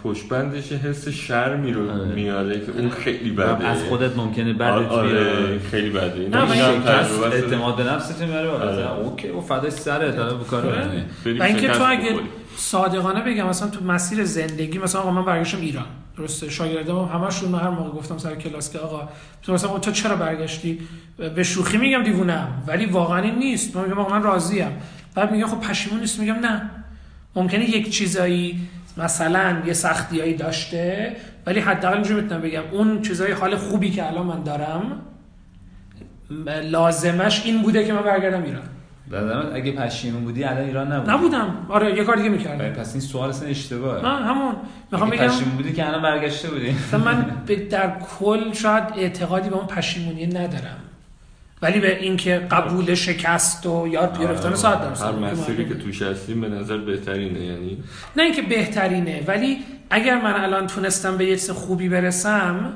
پشتبندش 0.03 0.71
یه 0.71 0.77
حس 0.77 1.07
شرمی 1.07 1.73
رو 1.73 1.91
آره. 1.91 2.05
میاره 2.05 2.65
که 2.65 2.71
اون 2.71 2.89
خیلی 2.89 3.31
بده. 3.31 3.67
از 3.67 3.84
خودت 3.84 4.17
ممکنه 4.17 4.53
بعدت 4.53 4.91
آره, 4.91 5.19
آره 5.19 5.47
بیاد 5.47 5.62
خیلی 5.62 5.89
بده. 5.89 6.29
نه، 6.29 6.55
شکست. 6.55 7.23
اعتماد 7.23 7.75
به 7.75 7.84
نفست 7.84 8.21
میاره 8.21 8.49
بالا. 8.49 8.71
آره. 8.71 8.99
اوکی 9.05 9.27
و 9.29 9.41
فدای 9.41 9.71
سرت 9.71 10.17
حالا. 10.17 10.34
بریم 11.25 11.39
و 11.39 11.43
اینکه 11.43 11.67
تو 11.67 11.84
اگه. 11.84 12.15
صادقانه 12.55 13.21
بگم 13.21 13.47
مثلا 13.47 13.69
تو 13.69 13.86
مسیر 13.86 14.23
زندگی 14.23 14.77
مثلا 14.77 15.01
آقا 15.01 15.12
من 15.12 15.25
برگشتم 15.25 15.62
ایران. 15.62 15.86
درسته؟ 16.17 16.49
شاگردام 16.49 17.10
همشون 17.10 17.55
هر 17.55 17.69
موقع 17.69 17.89
گفتم 17.89 18.17
سر 18.17 18.36
کلاس 18.36 18.71
که 18.71 18.79
آقا 18.79 19.10
تو 19.43 19.53
مثلا 19.53 19.79
تو 19.79 19.91
چرا 19.91 20.15
برگشتی؟ 20.15 20.79
به 21.36 21.43
شوخی 21.43 21.77
میگم 21.77 22.03
دیوونم 22.03 22.63
ولی 22.67 22.86
واقعا 22.86 23.21
این 23.21 23.36
نیست. 23.36 23.75
من 23.75 23.84
میگم 23.84 23.99
آقا 23.99 24.17
من 24.17 24.23
راضیم. 24.23 24.71
بعد 25.15 25.31
میگم 25.31 25.47
خب 25.47 25.60
پشیمون 25.60 25.99
نیست. 25.99 26.19
میگم 26.19 26.34
نه. 26.36 26.69
ممکنه 27.36 27.69
یک 27.69 27.89
چیزایی 27.89 28.60
مثلا 28.97 29.62
یه 29.65 29.73
سختیایی 29.73 30.34
داشته 30.36 31.15
ولی 31.45 31.60
حداقل 31.60 31.93
اینجوری 31.95 32.21
می‌تونم 32.21 32.41
بگم 32.41 32.62
اون 32.71 33.01
چیزای 33.01 33.32
حال 33.32 33.56
خوبی 33.56 33.91
که 33.91 34.08
الان 34.08 34.25
من 34.25 34.43
دارم 34.43 35.01
لازمش 36.63 37.45
این 37.45 37.62
بوده 37.62 37.86
که 37.86 37.93
من 37.93 38.01
برگردم 38.01 38.43
ایران. 38.43 38.62
به 39.10 39.17
نظرت 39.19 39.56
اگه 39.56 39.71
پشیمون 39.71 40.23
بودی 40.23 40.43
الان 40.43 40.63
ایران 40.63 40.91
نبودی 40.91 41.12
نبودم. 41.12 41.65
آره 41.69 41.95
یه 41.97 42.04
کار 42.04 42.15
دیگه 42.15 42.30
می‌کردم. 42.30 42.69
پس 42.69 42.91
این 42.91 43.01
سوال 43.01 43.30
اصلا 43.30 43.47
اشتباهه. 43.47 44.01
نه 44.01 44.25
همون. 44.25 44.56
می‌خوام 44.91 45.10
بگم 45.10 45.27
پشیمون 45.27 45.56
بودی 45.56 45.73
که 45.73 45.88
الان 45.88 46.01
برگشته 46.01 46.49
بودی. 46.49 46.75
من 47.06 47.25
به- 47.45 47.56
در 47.56 47.91
کل 48.19 48.54
شاید 48.54 48.84
اعتقادی 48.97 49.49
به 49.49 49.56
اون 49.56 49.67
پشیمونی 49.67 50.27
ندارم. 50.27 50.77
ولی 51.62 51.80
به 51.80 52.00
اینکه 52.00 52.47
قبول 52.52 52.95
شکست 52.95 53.65
و 53.65 53.88
یاد 53.91 54.21
گرفتن 54.21 54.56
صد 54.56 54.82
درصد 54.82 55.06
هر 55.06 55.12
ممکنه. 55.12 55.32
مسیری 55.32 55.65
که 55.65 55.76
توش 55.76 56.02
هستیم 56.02 56.41
به 56.41 56.50
نظر 56.50 56.78
بهترینه 56.78 57.39
یعنی؟ 57.39 57.84
نه 58.17 58.24
اینکه 58.24 58.41
بهترینه 58.41 59.24
ولی 59.28 59.58
اگر 59.89 60.21
من 60.21 60.43
الان 60.43 60.67
تونستم 60.67 61.17
به 61.17 61.26
یه 61.26 61.38
چیز 61.38 61.52
خوبی 61.52 61.89
برسم 61.89 62.74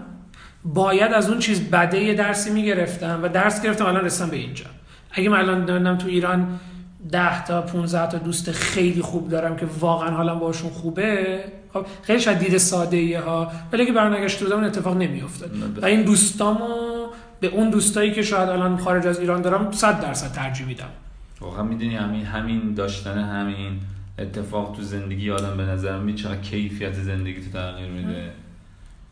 باید 0.64 1.14
از 1.14 1.30
اون 1.30 1.40
چیز 1.40 1.70
بده 1.70 2.04
یه 2.04 2.14
درسی 2.14 2.52
می‌گرفتم 2.52 3.20
و 3.24 3.30
درس 3.30 3.62
گرفتم 3.62 3.86
الان 3.86 4.06
رسیدم 4.06 4.30
به 4.30 4.38
اینجا. 4.38 4.66
اگه 5.12 5.30
من 5.30 5.40
الان 5.40 5.66
دارم 5.66 5.98
تو 5.98 6.08
ایران 6.08 6.60
10 7.12 7.46
تا 7.46 7.62
15 7.62 8.12
تا 8.12 8.18
دوست 8.18 8.52
خیلی 8.52 9.02
خوب 9.02 9.30
دارم 9.30 9.56
که 9.56 9.66
واقعا 9.80 10.10
حالم 10.10 10.40
باشون 10.40 10.70
خوبه 10.70 11.44
خب 11.74 11.86
خیلی 12.04 12.20
شاید 12.20 12.40
دید 12.40 12.58
ساده 12.58 12.98
ایه 12.98 13.20
ها 13.20 13.52
ولی 13.74 13.84
اگه 13.84 13.92
برنگشته 13.92 14.46
بودم 14.46 14.58
اون 14.58 14.66
اتفاق 14.66 14.98
نمیافتاد. 14.98 15.52
و 15.82 15.86
این 15.86 16.02
دوستامو 16.02 17.06
به 17.40 17.48
اون 17.48 17.70
دوستایی 17.70 18.12
که 18.12 18.22
شاید 18.22 18.50
الان 18.50 18.78
خارج 18.78 19.08
از 19.08 19.20
ایران 19.20 19.42
دارم 19.42 19.72
100 19.72 20.02
درصد 20.02 20.32
ترجیح 20.32 20.68
میدم. 20.68 20.90
واقعا 21.42 21.64
می‌دونی 21.64 21.96
همین 21.96 22.26
همین 22.26 22.74
داشتن 22.74 23.18
همین 23.18 23.80
اتفاق 24.20 24.76
تو 24.76 24.82
زندگی 24.82 25.32
آدم 25.32 25.58
به 25.58 25.64
نظر 25.64 26.00
من 26.00 26.16
چقدر 26.16 26.42
کیفیت 26.42 26.94
زندگی 26.94 27.42
تو 27.42 27.52
تغییر 27.52 27.90
میده. 27.90 28.32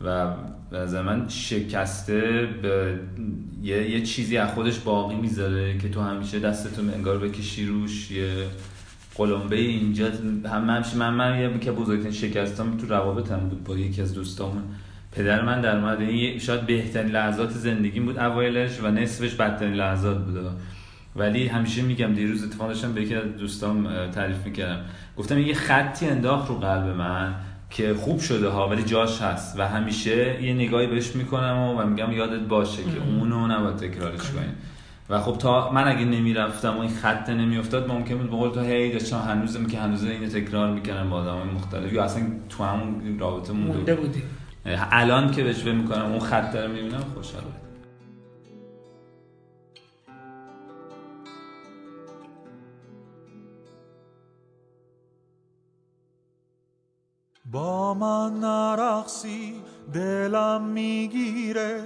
و 0.00 0.26
به 0.70 0.78
نظر 0.78 1.02
من 1.02 1.28
شکسته 1.28 2.48
به 2.62 2.98
یه, 3.62 3.90
یه 3.90 4.02
چیزی 4.02 4.36
از 4.36 4.50
خودش 4.50 4.78
باقی 4.78 5.16
می‌ذاره 5.16 5.78
که 5.78 5.88
تو 5.88 6.00
همیشه 6.00 6.38
دستتو 6.38 6.82
انگار 6.94 7.18
بکشی 7.18 7.66
روش 7.66 8.10
یه 8.10 8.46
قلمبه 9.14 9.56
اینجا. 9.56 10.06
هم 10.44 10.70
همیشه 10.70 10.96
من 10.96 11.14
من 11.14 11.40
یه 11.40 11.58
که 11.58 11.72
بزرگترین 11.72 12.12
شکستم 12.12 12.76
تو 12.76 12.86
روابطم 12.86 13.38
بود 13.38 13.64
با 13.64 13.76
یکی 13.76 14.02
از 14.02 14.14
دوستامون. 14.14 14.62
پدر 15.14 15.42
من 15.42 15.60
در 15.60 15.80
مورد 15.80 16.00
این 16.00 16.38
شاید 16.38 16.66
بهترین 16.66 17.12
لحظات 17.12 17.50
زندگیم 17.50 18.04
بود 18.04 18.18
اوایلش 18.18 18.80
و 18.80 18.90
نصفش 18.90 19.34
بدترین 19.34 19.74
لحظات 19.74 20.18
بود. 20.18 20.38
ولی 21.16 21.46
همیشه 21.46 21.82
میگم 21.82 22.14
دیروز 22.14 22.44
اتفاق 22.44 22.68
داشتم 22.68 22.92
به 22.92 23.02
یکی 23.02 23.14
از 23.14 23.36
دوستام 23.38 24.06
تعریف 24.06 24.46
می‌کردم. 24.46 24.80
گفتم 25.16 25.38
یه 25.38 25.54
خطی 25.54 26.06
انداخت 26.06 26.48
رو 26.48 26.54
قلب 26.54 26.96
من 26.96 27.34
که 27.70 27.94
خوب 27.94 28.20
شده 28.20 28.48
ها 28.48 28.68
ولی 28.68 28.82
جاش 28.82 29.22
هست. 29.22 29.58
و 29.58 29.68
همیشه 29.68 30.42
یه 30.42 30.54
نگاهی 30.54 30.86
بهش 30.86 31.16
می‌کنم 31.16 31.58
و, 31.58 31.80
و 31.80 31.86
میگم 31.86 32.12
یادت 32.12 32.40
باشه 32.40 32.82
که 32.82 33.18
اونو 33.18 33.46
نباید 33.46 33.76
تکرارش 33.76 34.20
کنی. 34.20 34.52
و 35.10 35.20
خب 35.20 35.38
تا 35.38 35.70
من 35.70 35.88
اگه 35.88 36.04
نمی‌رفتم 36.04 36.76
و 36.76 36.80
این 36.80 36.90
خط 36.90 37.30
نمیافتاد 37.30 37.90
ممکن 37.90 38.18
بود 38.18 38.26
بقول 38.26 38.50
تو 38.50 38.60
هی 38.60 38.92
داشتم 38.92 39.18
هنوزم 39.18 39.66
که 39.66 39.78
هنوز 39.78 40.04
اینو 40.04 40.26
تکرار 40.26 40.70
می‌کنم 40.70 41.10
با 41.10 41.16
آدم 41.16 41.50
مختلف. 41.54 41.92
یا 41.92 42.04
اصلا 42.04 42.22
تو 42.48 42.64
همون 42.64 43.18
رابطه 43.18 43.52
مونده 43.52 43.94
بودی 43.94 44.22
الان 44.66 45.30
که 45.30 45.52
فکر 45.52 45.72
می‌کنم 45.72 46.04
اون 46.04 46.20
خط 46.20 46.56
رو 46.56 46.68
می‌بینم 46.68 47.04
خوشحالم. 47.14 47.60
با 57.52 57.94
من 57.94 58.40
نرقصی 58.40 59.62
دلم 59.92 60.62
می‌گیره. 60.62 61.84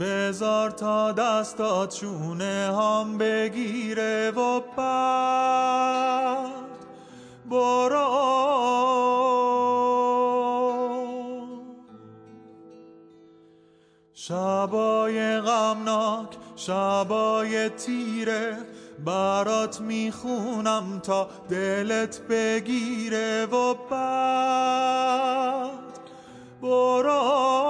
بزار 0.00 0.70
تا 0.70 1.12
دستات 1.12 1.94
چونه 1.94 2.76
هم 2.76 3.18
بگیره. 3.18 4.30
و 4.30 4.60
بعد 4.76 6.50
برو. 7.50 8.50
شبای 14.28 15.40
غمناک 15.40 16.28
شبای 16.56 17.68
تیره 17.68 18.56
برات 19.04 19.80
می‌خونم 19.80 21.00
تا 21.02 21.28
دلت 21.50 22.20
بگیره 22.28 23.46
و 23.46 23.74
بعد 23.74 24.90
برو. 26.62 27.60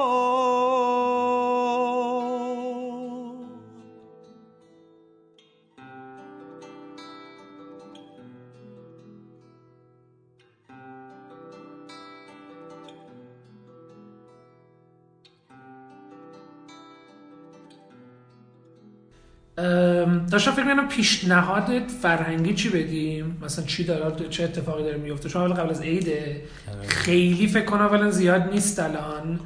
داشتم 20.31 20.51
فکر 20.51 20.65
می‌کردم 20.65 20.89
پیشنهاد 20.89 21.71
فرهنگی 22.03 22.55
چی 22.55 22.69
بدیم 22.69 23.37
مثلا 23.45 23.65
چی 23.65 23.85
داره؟ 23.85 24.29
چه 24.29 24.45
اتفاقی 24.45 24.83
داره 24.83 24.97
میفته 24.97 25.29
چون 25.29 25.43
اول 25.43 25.53
قبل 25.53 25.71
از 25.71 25.83
عیده. 25.83 26.43
خیلی 26.89 27.47
فکر 27.47 27.65
کنم 27.65 27.83
اولا 27.83 28.11
زیاد 28.11 28.43
نیست 28.53 28.79
الان. 28.79 29.41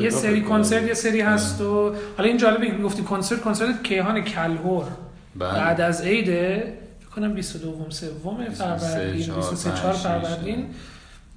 یه 0.00 0.10
سری. 0.10 0.42
کنسرت 0.42 0.82
یه 0.82 0.94
سری 0.94 1.20
هست 1.20 1.60
و 1.60 1.94
حالا 2.16 2.28
این 2.28 2.36
جالبه 2.36 2.66
که 2.66 2.76
گفتی 2.76 3.02
کنسرت 3.02 3.40
کنسرت 3.40 3.82
کیهان 3.82 4.20
کلهور. 4.20 4.84
بله. 5.36 5.48
بعد 5.48 5.80
از 5.80 6.02
عیده 6.02 6.74
فکر 7.00 7.10
کنم 7.10 7.34
22 7.34 7.86
سوم 7.90 8.44
فروردین 8.44 8.48
23 8.48 9.12
23 9.12 9.70
4 9.70 9.94
4 9.94 10.20
فروردین. 10.20 10.66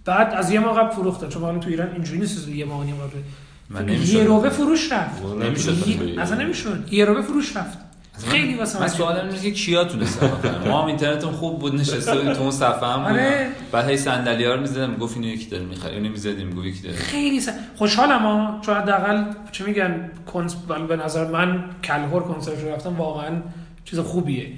بعد 0.06 0.34
از 0.34 0.52
یه 0.52 0.60
ماه 0.60 0.80
قبل 0.80 0.90
فروخته 0.90 1.28
چون 1.28 1.42
حالا 1.42 1.60
تو 1.60 1.70
ایران 1.70 1.92
اینجوری 1.92 2.20
نیست 2.20 2.48
یه 2.48 2.66
ماه 2.66 2.86
قبل. 2.86 3.90
یه. 3.90 4.24
روبه 4.24 4.50
فروش 4.50 4.92
رفت. 4.92 5.24
نمی‌شد. 5.24 5.74
اصلا 6.20 6.38
نمی‌شد. 6.38 6.88
یه 6.92 7.06
روبه 7.06 7.22
فروش 7.22 7.58
رفت. 7.58 7.78
خیلی 8.18 8.56
واسه 8.56 8.80
من 8.80 8.88
سوالم 8.88 9.28
اینه 9.28 9.40
که 9.40 9.52
کیا 9.52 9.84
تونستن 9.84 10.28
بخرن 10.28 10.68
ما 10.68 10.82
هم 10.82 10.88
اینترنتم 10.88 11.32
خوب 11.32 11.60
بود 11.60 11.76
نشسته 11.76 12.16
بودیم 12.16 12.34
تو 12.34 12.42
اون 12.42 12.52
صفحه 12.52 12.88
هم 12.88 13.00
آره. 13.06 13.48
بعد 13.72 13.90
هی 13.90 13.98
صندلی 13.98 14.46
ها 14.46 14.54
رو 14.54 14.62
می‌زدم 14.62 14.96
گفت 14.96 15.18
اینو 15.18 15.28
یکی 15.28 15.46
داره 15.46 15.64
می‌خره 15.64 15.94
اینو 15.94 16.10
می‌زدیم 16.10 16.50
گفت 16.50 16.66
یکی 16.66 16.82
داره. 16.82 16.96
خیلی 16.96 17.40
س... 17.40 17.50
خوشحالم 17.76 18.22
ها. 18.22 18.62
چون 18.62 18.76
حداقل 18.76 19.24
چه 19.52 19.66
میگن 19.66 20.12
کنس... 20.34 20.56
به 20.88 20.96
نظر 20.96 21.32
من 21.32 21.64
کلهور 21.84 22.24
کنسرت 22.24 22.64
رو 22.64 22.70
رفتم 22.70 22.96
واقعا 22.96 23.42
چیز 23.86 24.00
خوبیه. 24.00 24.52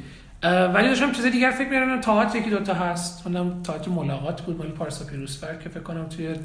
ولی 0.44 0.88
داشتم 0.88 1.12
چیز 1.12 1.26
دیگر 1.26 1.52
فکر 1.52 1.70
می‌کردم 1.70 2.02
تئاتر 2.02 2.38
یکی 2.38 2.50
دوتا 2.50 2.74
هست. 2.74 3.28
اونم 3.28 3.63
تئاتر 3.63 3.91
ملاقات 3.91 4.41
بود 4.41 4.58
مال 4.58 4.68
پارسا 4.68 5.06
پیروزفر 5.06 5.56
که 5.56 5.70
فکر 5.70 5.84
کنم 5.84 6.06
توی 6.10 6.36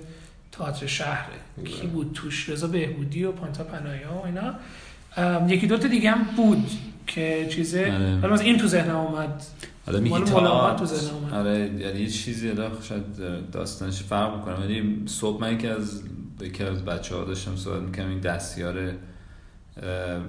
تئاتر 0.52 0.86
شهره. 0.86 1.64
کی 1.64 1.86
بود 1.86 2.10
توش؟ 2.14 2.48
رضا 2.48 2.66
بهبودی 2.66 3.24
و 3.24 3.32
پانتا 3.32 3.64
پنایا 3.64 4.12
و 4.12 4.26
اینا. 4.26 4.54
یکی 5.48 5.66
دوتا 5.66 5.88
دیگه 5.88 6.10
هم 6.10 6.22
بود. 6.36 6.70
که 7.06 7.46
چیزه؟ 7.50 7.80
آره. 7.80 8.20
ولی 8.20 8.32
مثلا 8.32 8.44
این 8.44 8.58
تو 8.58 8.66
ذهنم 8.66 8.96
اومد. 8.96 9.42
حالا 9.86 10.00
میگی 10.00 10.20
تا 10.20 10.74
تو 10.74 10.84
ذهنم 10.84 11.16
اومد. 11.16 11.34
آره 11.34 11.58
یعنی 11.58 12.00
یه 12.00 12.08
چیزی 12.08 12.48
حالا 12.48 12.70
شاید 12.82 13.04
داستانش 13.52 14.02
فرق 14.02 14.36
می‌کنه. 14.36 14.54
ولی 14.54 15.02
صبح 15.06 15.40
من 15.40 15.54
یکی 15.54 15.66
از 15.66 16.02
یکی 16.40 16.64
از 16.64 16.84
بچه 16.84 17.14
ها 17.14 17.24
داشتم 17.24 17.56
صحبت 17.56 17.82
می‌کنم 17.82 18.08
این 18.08 18.20
دستیار 18.20 18.92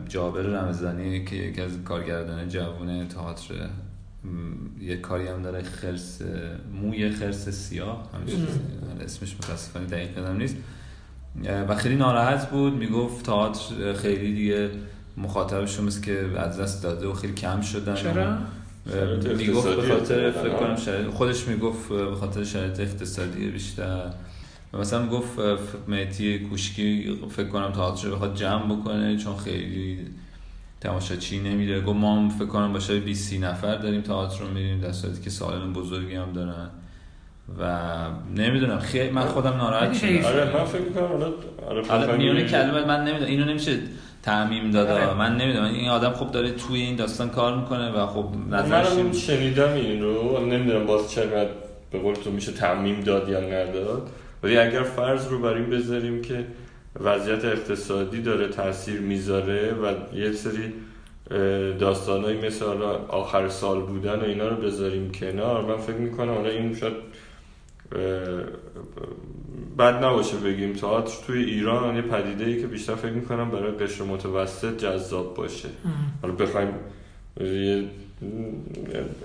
جابر 0.10 0.42
رمضانی 0.42 1.26
که 1.26 1.36
یکی 1.36 1.62
از 1.62 1.72
کارگردان 1.86 2.48
جوون 2.50 3.08
تئاتر 3.08 3.54
یه 4.82 4.98
کاری 4.98 5.28
هم 5.28 5.42
داره 5.42 5.62
خرس 5.62 6.22
موی 6.82 7.10
خرس 7.10 7.50
سیاه. 7.50 8.10
حالا 8.12 9.04
اسمش 9.04 9.36
متاسفانه 9.36 9.86
دقیق 9.86 10.18
یادم 10.18 10.38
نیست. 10.38 10.56
و 11.68 11.76
خیلی 11.76 11.96
ناراحت 11.96 12.50
بود. 12.50 12.74
می‌گفت 12.74 13.26
تئاتر 13.26 13.94
خیلی 13.94 14.34
دیگه 14.34 14.70
مخاطبشون 15.18 15.86
مثل 15.86 16.02
که 16.02 16.26
از 16.38 16.60
دست 16.60 16.84
داده 16.84 17.08
و 17.08 17.14
خیلی 17.14 17.34
کم 17.34 17.62
شدن. 17.62 17.96
چرا؟ 17.96 18.38
شرایط 18.92 19.28
می‌گفت 19.28 19.68
به 19.68 19.72
اقتصادی 19.72 19.92
خاطر. 19.92 20.32
فکر 20.32 20.54
کنم 20.54 20.76
شرایط 20.76 21.08
خودش 21.08 21.48
می‌گفت 21.48 21.90
به 21.90 22.16
خاطر 22.16 22.44
شرایط 22.44 22.80
اقتصادی 22.80 23.48
بیشتر. 23.48 24.06
و 24.74 24.78
مثلا 24.78 25.02
می‌گفت 25.02 25.40
مهدی 25.88 26.40
کوشکی 26.40 27.20
فکر 27.30 27.48
کنم 27.48 27.72
تئاتر 27.72 28.08
رو 28.08 28.16
بخواد 28.16 28.36
جمع 28.36 28.76
بکنه 28.76 29.18
چون 29.18 29.38
خیلی 29.38 30.00
تماشاچی 30.82 31.40
نمیره 31.40 31.82
گفت 31.82 32.00
ما 32.00 32.16
هم 32.16 32.30
فکر 32.30 32.46
کنم 32.46 32.74
باشه 32.74 33.00
20 33.00 33.30
30 33.30 33.40
نفر 33.40 33.76
داریم 33.76 34.02
تئاتر 34.02 34.40
رو 34.40 34.54
میریم. 34.54 34.82
در 34.82 34.92
صورتی 34.92 35.22
که 35.22 35.30
سالن 35.30 35.74
بزرگی 35.74 36.16
هم 36.16 36.34
دارن. 36.34 36.70
و 37.60 37.80
نمی‌دونم. 38.36 38.80
خیلی 38.80 39.10
من 39.10 39.26
خودم 39.26 39.54
ناراحت. 39.54 39.94
شدم. 39.94 40.26
آره 40.26 40.58
من 40.58 40.66
فکر 40.66 41.08
حالا 41.08 41.32
آره 41.68 41.82
بخوایم 41.82 42.18
میونه 42.18 42.46
کلمه 42.46 42.86
من 42.86 43.04
نمی‌دونم. 43.04 43.30
اینو 43.30 43.46
نمیشه 43.46 43.80
تعمیم 44.24 44.72
داده. 44.72 44.94
آره. 44.94 45.14
من 45.14 45.38
نمی‌دونم. 45.38 45.74
این 45.74 45.90
آدم 45.90 46.12
خب 46.12 46.32
داره 46.32 46.52
توی 46.52 46.82
این 46.82 46.96
داستان 46.96 47.30
کار 47.30 47.58
می‌کنه 47.58 47.92
و 47.92 48.08
خب 48.08 48.26
نظرش 48.50 48.92
این- 48.92 49.14
شنیدم 49.14 49.74
این 49.74 50.02
رو. 50.02 50.46
نمی‌دونم 50.46 50.86
باز 50.86 51.12
چقدر 51.12 51.50
به 51.92 52.00
قول 52.00 52.16
تو 52.16 52.32
میشه 52.32 52.52
تعمیم 52.52 53.02
داد 53.02 53.30
یا 53.30 53.40
نداد. 53.40 54.10
ولی 54.44 54.58
اگر 54.58 54.84
فرض 54.84 55.28
رو 55.28 55.40
بر 55.40 55.54
این 55.54 55.70
بذاریم 55.70 56.22
که 56.22 56.46
وضعیت 57.00 57.46
اقتصادی 57.46 58.22
داره 58.22 58.48
تاثیر 58.48 59.00
می‌ذاره 59.00 59.72
و 59.74 60.16
یه 60.16 60.32
سری 60.32 60.74
داستانهایی 61.80 62.38
مثل 62.48 62.66
آخر 63.08 63.50
سال 63.50 63.82
بودن 63.82 64.20
و 64.20 64.24
اینا 64.24 64.48
رو 64.48 64.56
بذاریم 64.56 65.12
کنار 65.12 65.66
من 65.66 65.78
فکر 65.78 65.96
می‌کنم 65.96 66.34
حالا 66.34 66.50
این 66.50 66.76
شاید 66.76 66.94
بد 69.78 70.04
نباشه 70.04 70.38
بگیم. 70.38 70.74
تئاتر 70.74 71.26
توی 71.28 71.44
ایران 71.44 71.96
یه 71.96 72.02
پدیده 72.02 72.46
ای 72.46 72.62
که 72.62 72.68
بیشتر 72.68 72.96
فکر 72.96 73.12
می‌کنم 73.12 73.52
برای 73.52 73.72
قشر 73.72 74.04
متوسط 74.04 74.78
جذاب 74.78 75.34
باشه. 75.36 75.70
حالا 76.22 76.34
بخوایم 76.34 76.70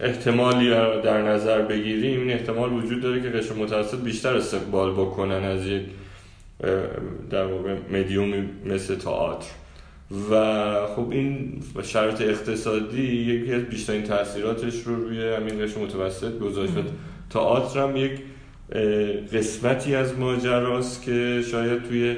احتمالی 0.00 0.70
در 1.04 1.22
نظر 1.22 1.62
بگیریم. 1.62 2.20
این 2.20 2.30
احتمال 2.30 2.72
وجود 2.72 3.02
داره 3.02 3.22
که 3.22 3.28
قشر 3.28 3.54
متوسط 3.54 4.00
بیشتر 4.00 4.36
استقبال 4.36 4.92
بکنن 4.92 5.44
از 5.44 5.66
یک 5.66 5.82
در 7.30 7.46
واقع 7.46 7.76
مدیومی 7.92 8.48
مثل 8.64 8.94
تئاتر. 8.94 9.46
و 10.30 10.34
خب 10.96 11.10
این 11.10 11.62
شرایط 11.82 12.20
اقتصادی 12.20 13.02
یکی 13.02 13.52
از 13.52 13.62
بیشترین 13.62 14.02
تاثیراتش 14.02 14.82
رو 14.82 14.94
روی 14.94 15.34
همین 15.34 15.64
قشر 15.64 15.78
متوسط 15.78 16.38
گذاشت. 16.38 16.72
تئاتر 17.30 17.80
هم 17.80 17.96
یک 17.96 18.10
قسمتی 19.32 19.94
از 19.94 20.18
ماجراست 20.18 21.02
که 21.02 21.42
شاید 21.50 21.82
توی 21.82 22.16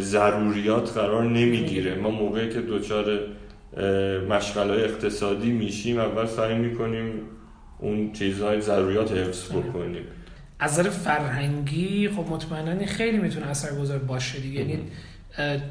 ضروریات 0.00 0.92
قرار 0.98 1.24
نمی‌گیره. 1.24 1.94
ما 1.94 2.10
موقعی 2.10 2.48
که 2.48 2.60
دچار 2.60 3.20
مشغله 4.28 4.72
اقتصادی 4.72 5.50
میشیم 5.50 5.98
اول 5.98 6.26
سعی 6.26 6.54
می‌کنیم 6.54 7.12
اون 7.78 8.12
چیزهای 8.12 8.60
ضروریات 8.60 9.12
حفظ 9.12 9.52
بکنیم. 9.52 10.04
از 10.60 10.78
نظر 10.78 10.90
فرهنگی 10.90 12.08
خب 12.08 12.32
مطمئنا 12.32 12.86
خیلی 12.86 13.18
می‌تونه 13.18 13.46
اثرگذار 13.46 13.98
باشه 13.98 14.38
دیگه. 14.38 14.60
یعنی 14.60 14.78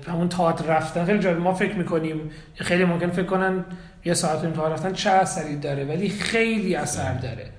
همون 0.07 0.29
تئاتر 0.29 0.65
رفتن 0.65 1.05
خیلی 1.05 1.19
جالب. 1.19 1.39
ما 1.39 1.53
فکر 1.53 1.75
می‌کنیم 1.75 2.31
خیلی 2.55 2.85
ممکن 2.85 3.09
فکر 3.09 3.25
کنن 3.25 3.65
یه 4.05 4.13
ساعت 4.13 4.43
این 4.43 4.53
تئاتر 4.53 4.73
رفتن 4.73 4.93
چه 4.93 5.09
اثری 5.09 5.55
داره 5.55 5.85
ولی 5.85 6.09
خیلی 6.09 6.75
اثر 6.75 7.13
داره. 7.13 7.49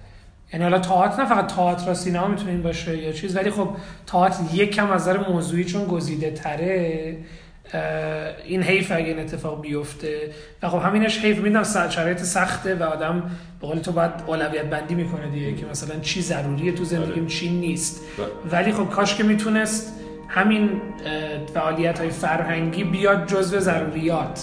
یعنی 0.53 0.65
حالا 0.65 0.79
تئاتر 0.79 1.23
نه 1.23 1.29
فقط 1.29 1.47
تئاتر 1.47 1.91
و 1.91 1.95
سینما 1.95 2.29
می‌تونه 2.29 2.51
این 2.51 2.63
باشه 2.63 2.99
یا 2.99 3.13
چیز 3.13 3.37
ولی 3.37 3.51
خب 3.51 3.69
تئاتر 4.07 4.43
یک 4.53 4.75
کم 4.75 4.91
از 4.91 5.01
نظر 5.01 5.31
موضوعی 5.31 5.65
چون 5.65 5.85
گزیده 5.85 6.31
تره 6.31 7.17
این 8.45 8.63
حیف 8.63 8.93
اگه 8.93 9.07
این 9.07 9.19
اتفاق 9.19 9.61
بیفته. 9.61 10.31
و 10.63 10.69
خب 10.69 10.79
همینش 10.79 11.19
حیف 11.19 11.39
می‌دونم 11.39 11.89
شرایط 11.91 12.19
سخته 12.23 12.75
و 12.75 12.83
آدم 12.83 13.31
به 13.61 13.67
قول 13.67 13.79
تو 13.79 13.93
باید 13.93 14.11
اولویت 14.27 14.65
بندی 14.65 14.95
می‌کنه 14.95 15.31
دیگه 15.31 15.55
که 15.55 15.67
مثلا 15.67 16.01
چی 16.01 16.23
ضروریه 16.23 16.73
تو 16.73 16.85
زندگیم 16.85 17.23
آره. 17.23 17.27
چی 17.27 17.51
نیست. 17.51 18.01
ولی 18.51 18.73
خب 18.73 18.91
کاش 18.91 19.15
که 19.15 19.23
می‌تونست 19.23 20.01
همین 20.29 20.71
فعالیت 21.55 21.99
های 21.99 22.11
فرهنگی 22.11 22.85
بیاد 22.85 23.27
جزو 23.27 23.59
ضروریات. 23.59 24.41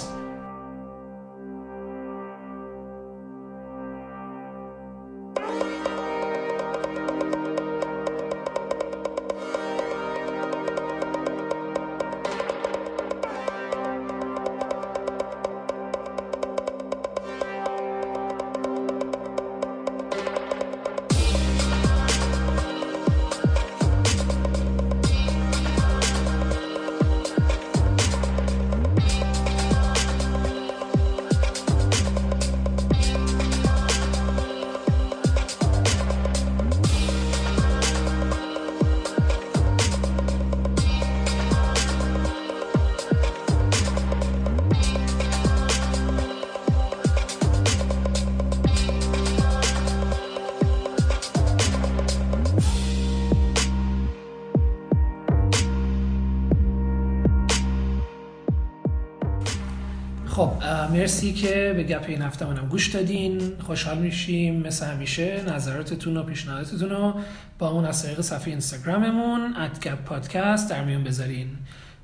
مرسی 60.88 61.34
که 61.34 61.74
به 61.76 61.84
گپ 61.84 62.06
این 62.08 62.22
هفته 62.22 62.46
منم 62.46 62.68
گوش 62.68 62.88
دادین. 62.88 63.42
خوشحال 63.60 63.98
میشیم 63.98 64.56
مثل 64.56 64.86
همیشه 64.86 65.44
نظراتتون 65.48 66.18
و 66.18 66.24
پیشنهاداتتون 66.24 66.90
رو 66.90 67.14
با 67.60 67.70
اون 67.70 67.86
از 67.86 68.04
طریق 68.04 68.22
صفحه 68.22 68.48
اینستاگراممون 68.48 69.56
@gap 69.82 69.88
پادکست 70.06 70.70
در 70.70 70.84
میون 70.84 71.04
بذارین. 71.04 71.48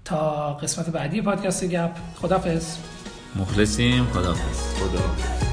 تا 0.06 0.54
قسمت 0.54 0.90
بعدی 0.90 1.22
پادکست 1.22 1.66
گپ 1.66 1.92
خدافظ 2.16 2.78
مخلصیم. 3.36 4.06
خداحافظ. 4.06 4.74
خدا. 4.74 5.49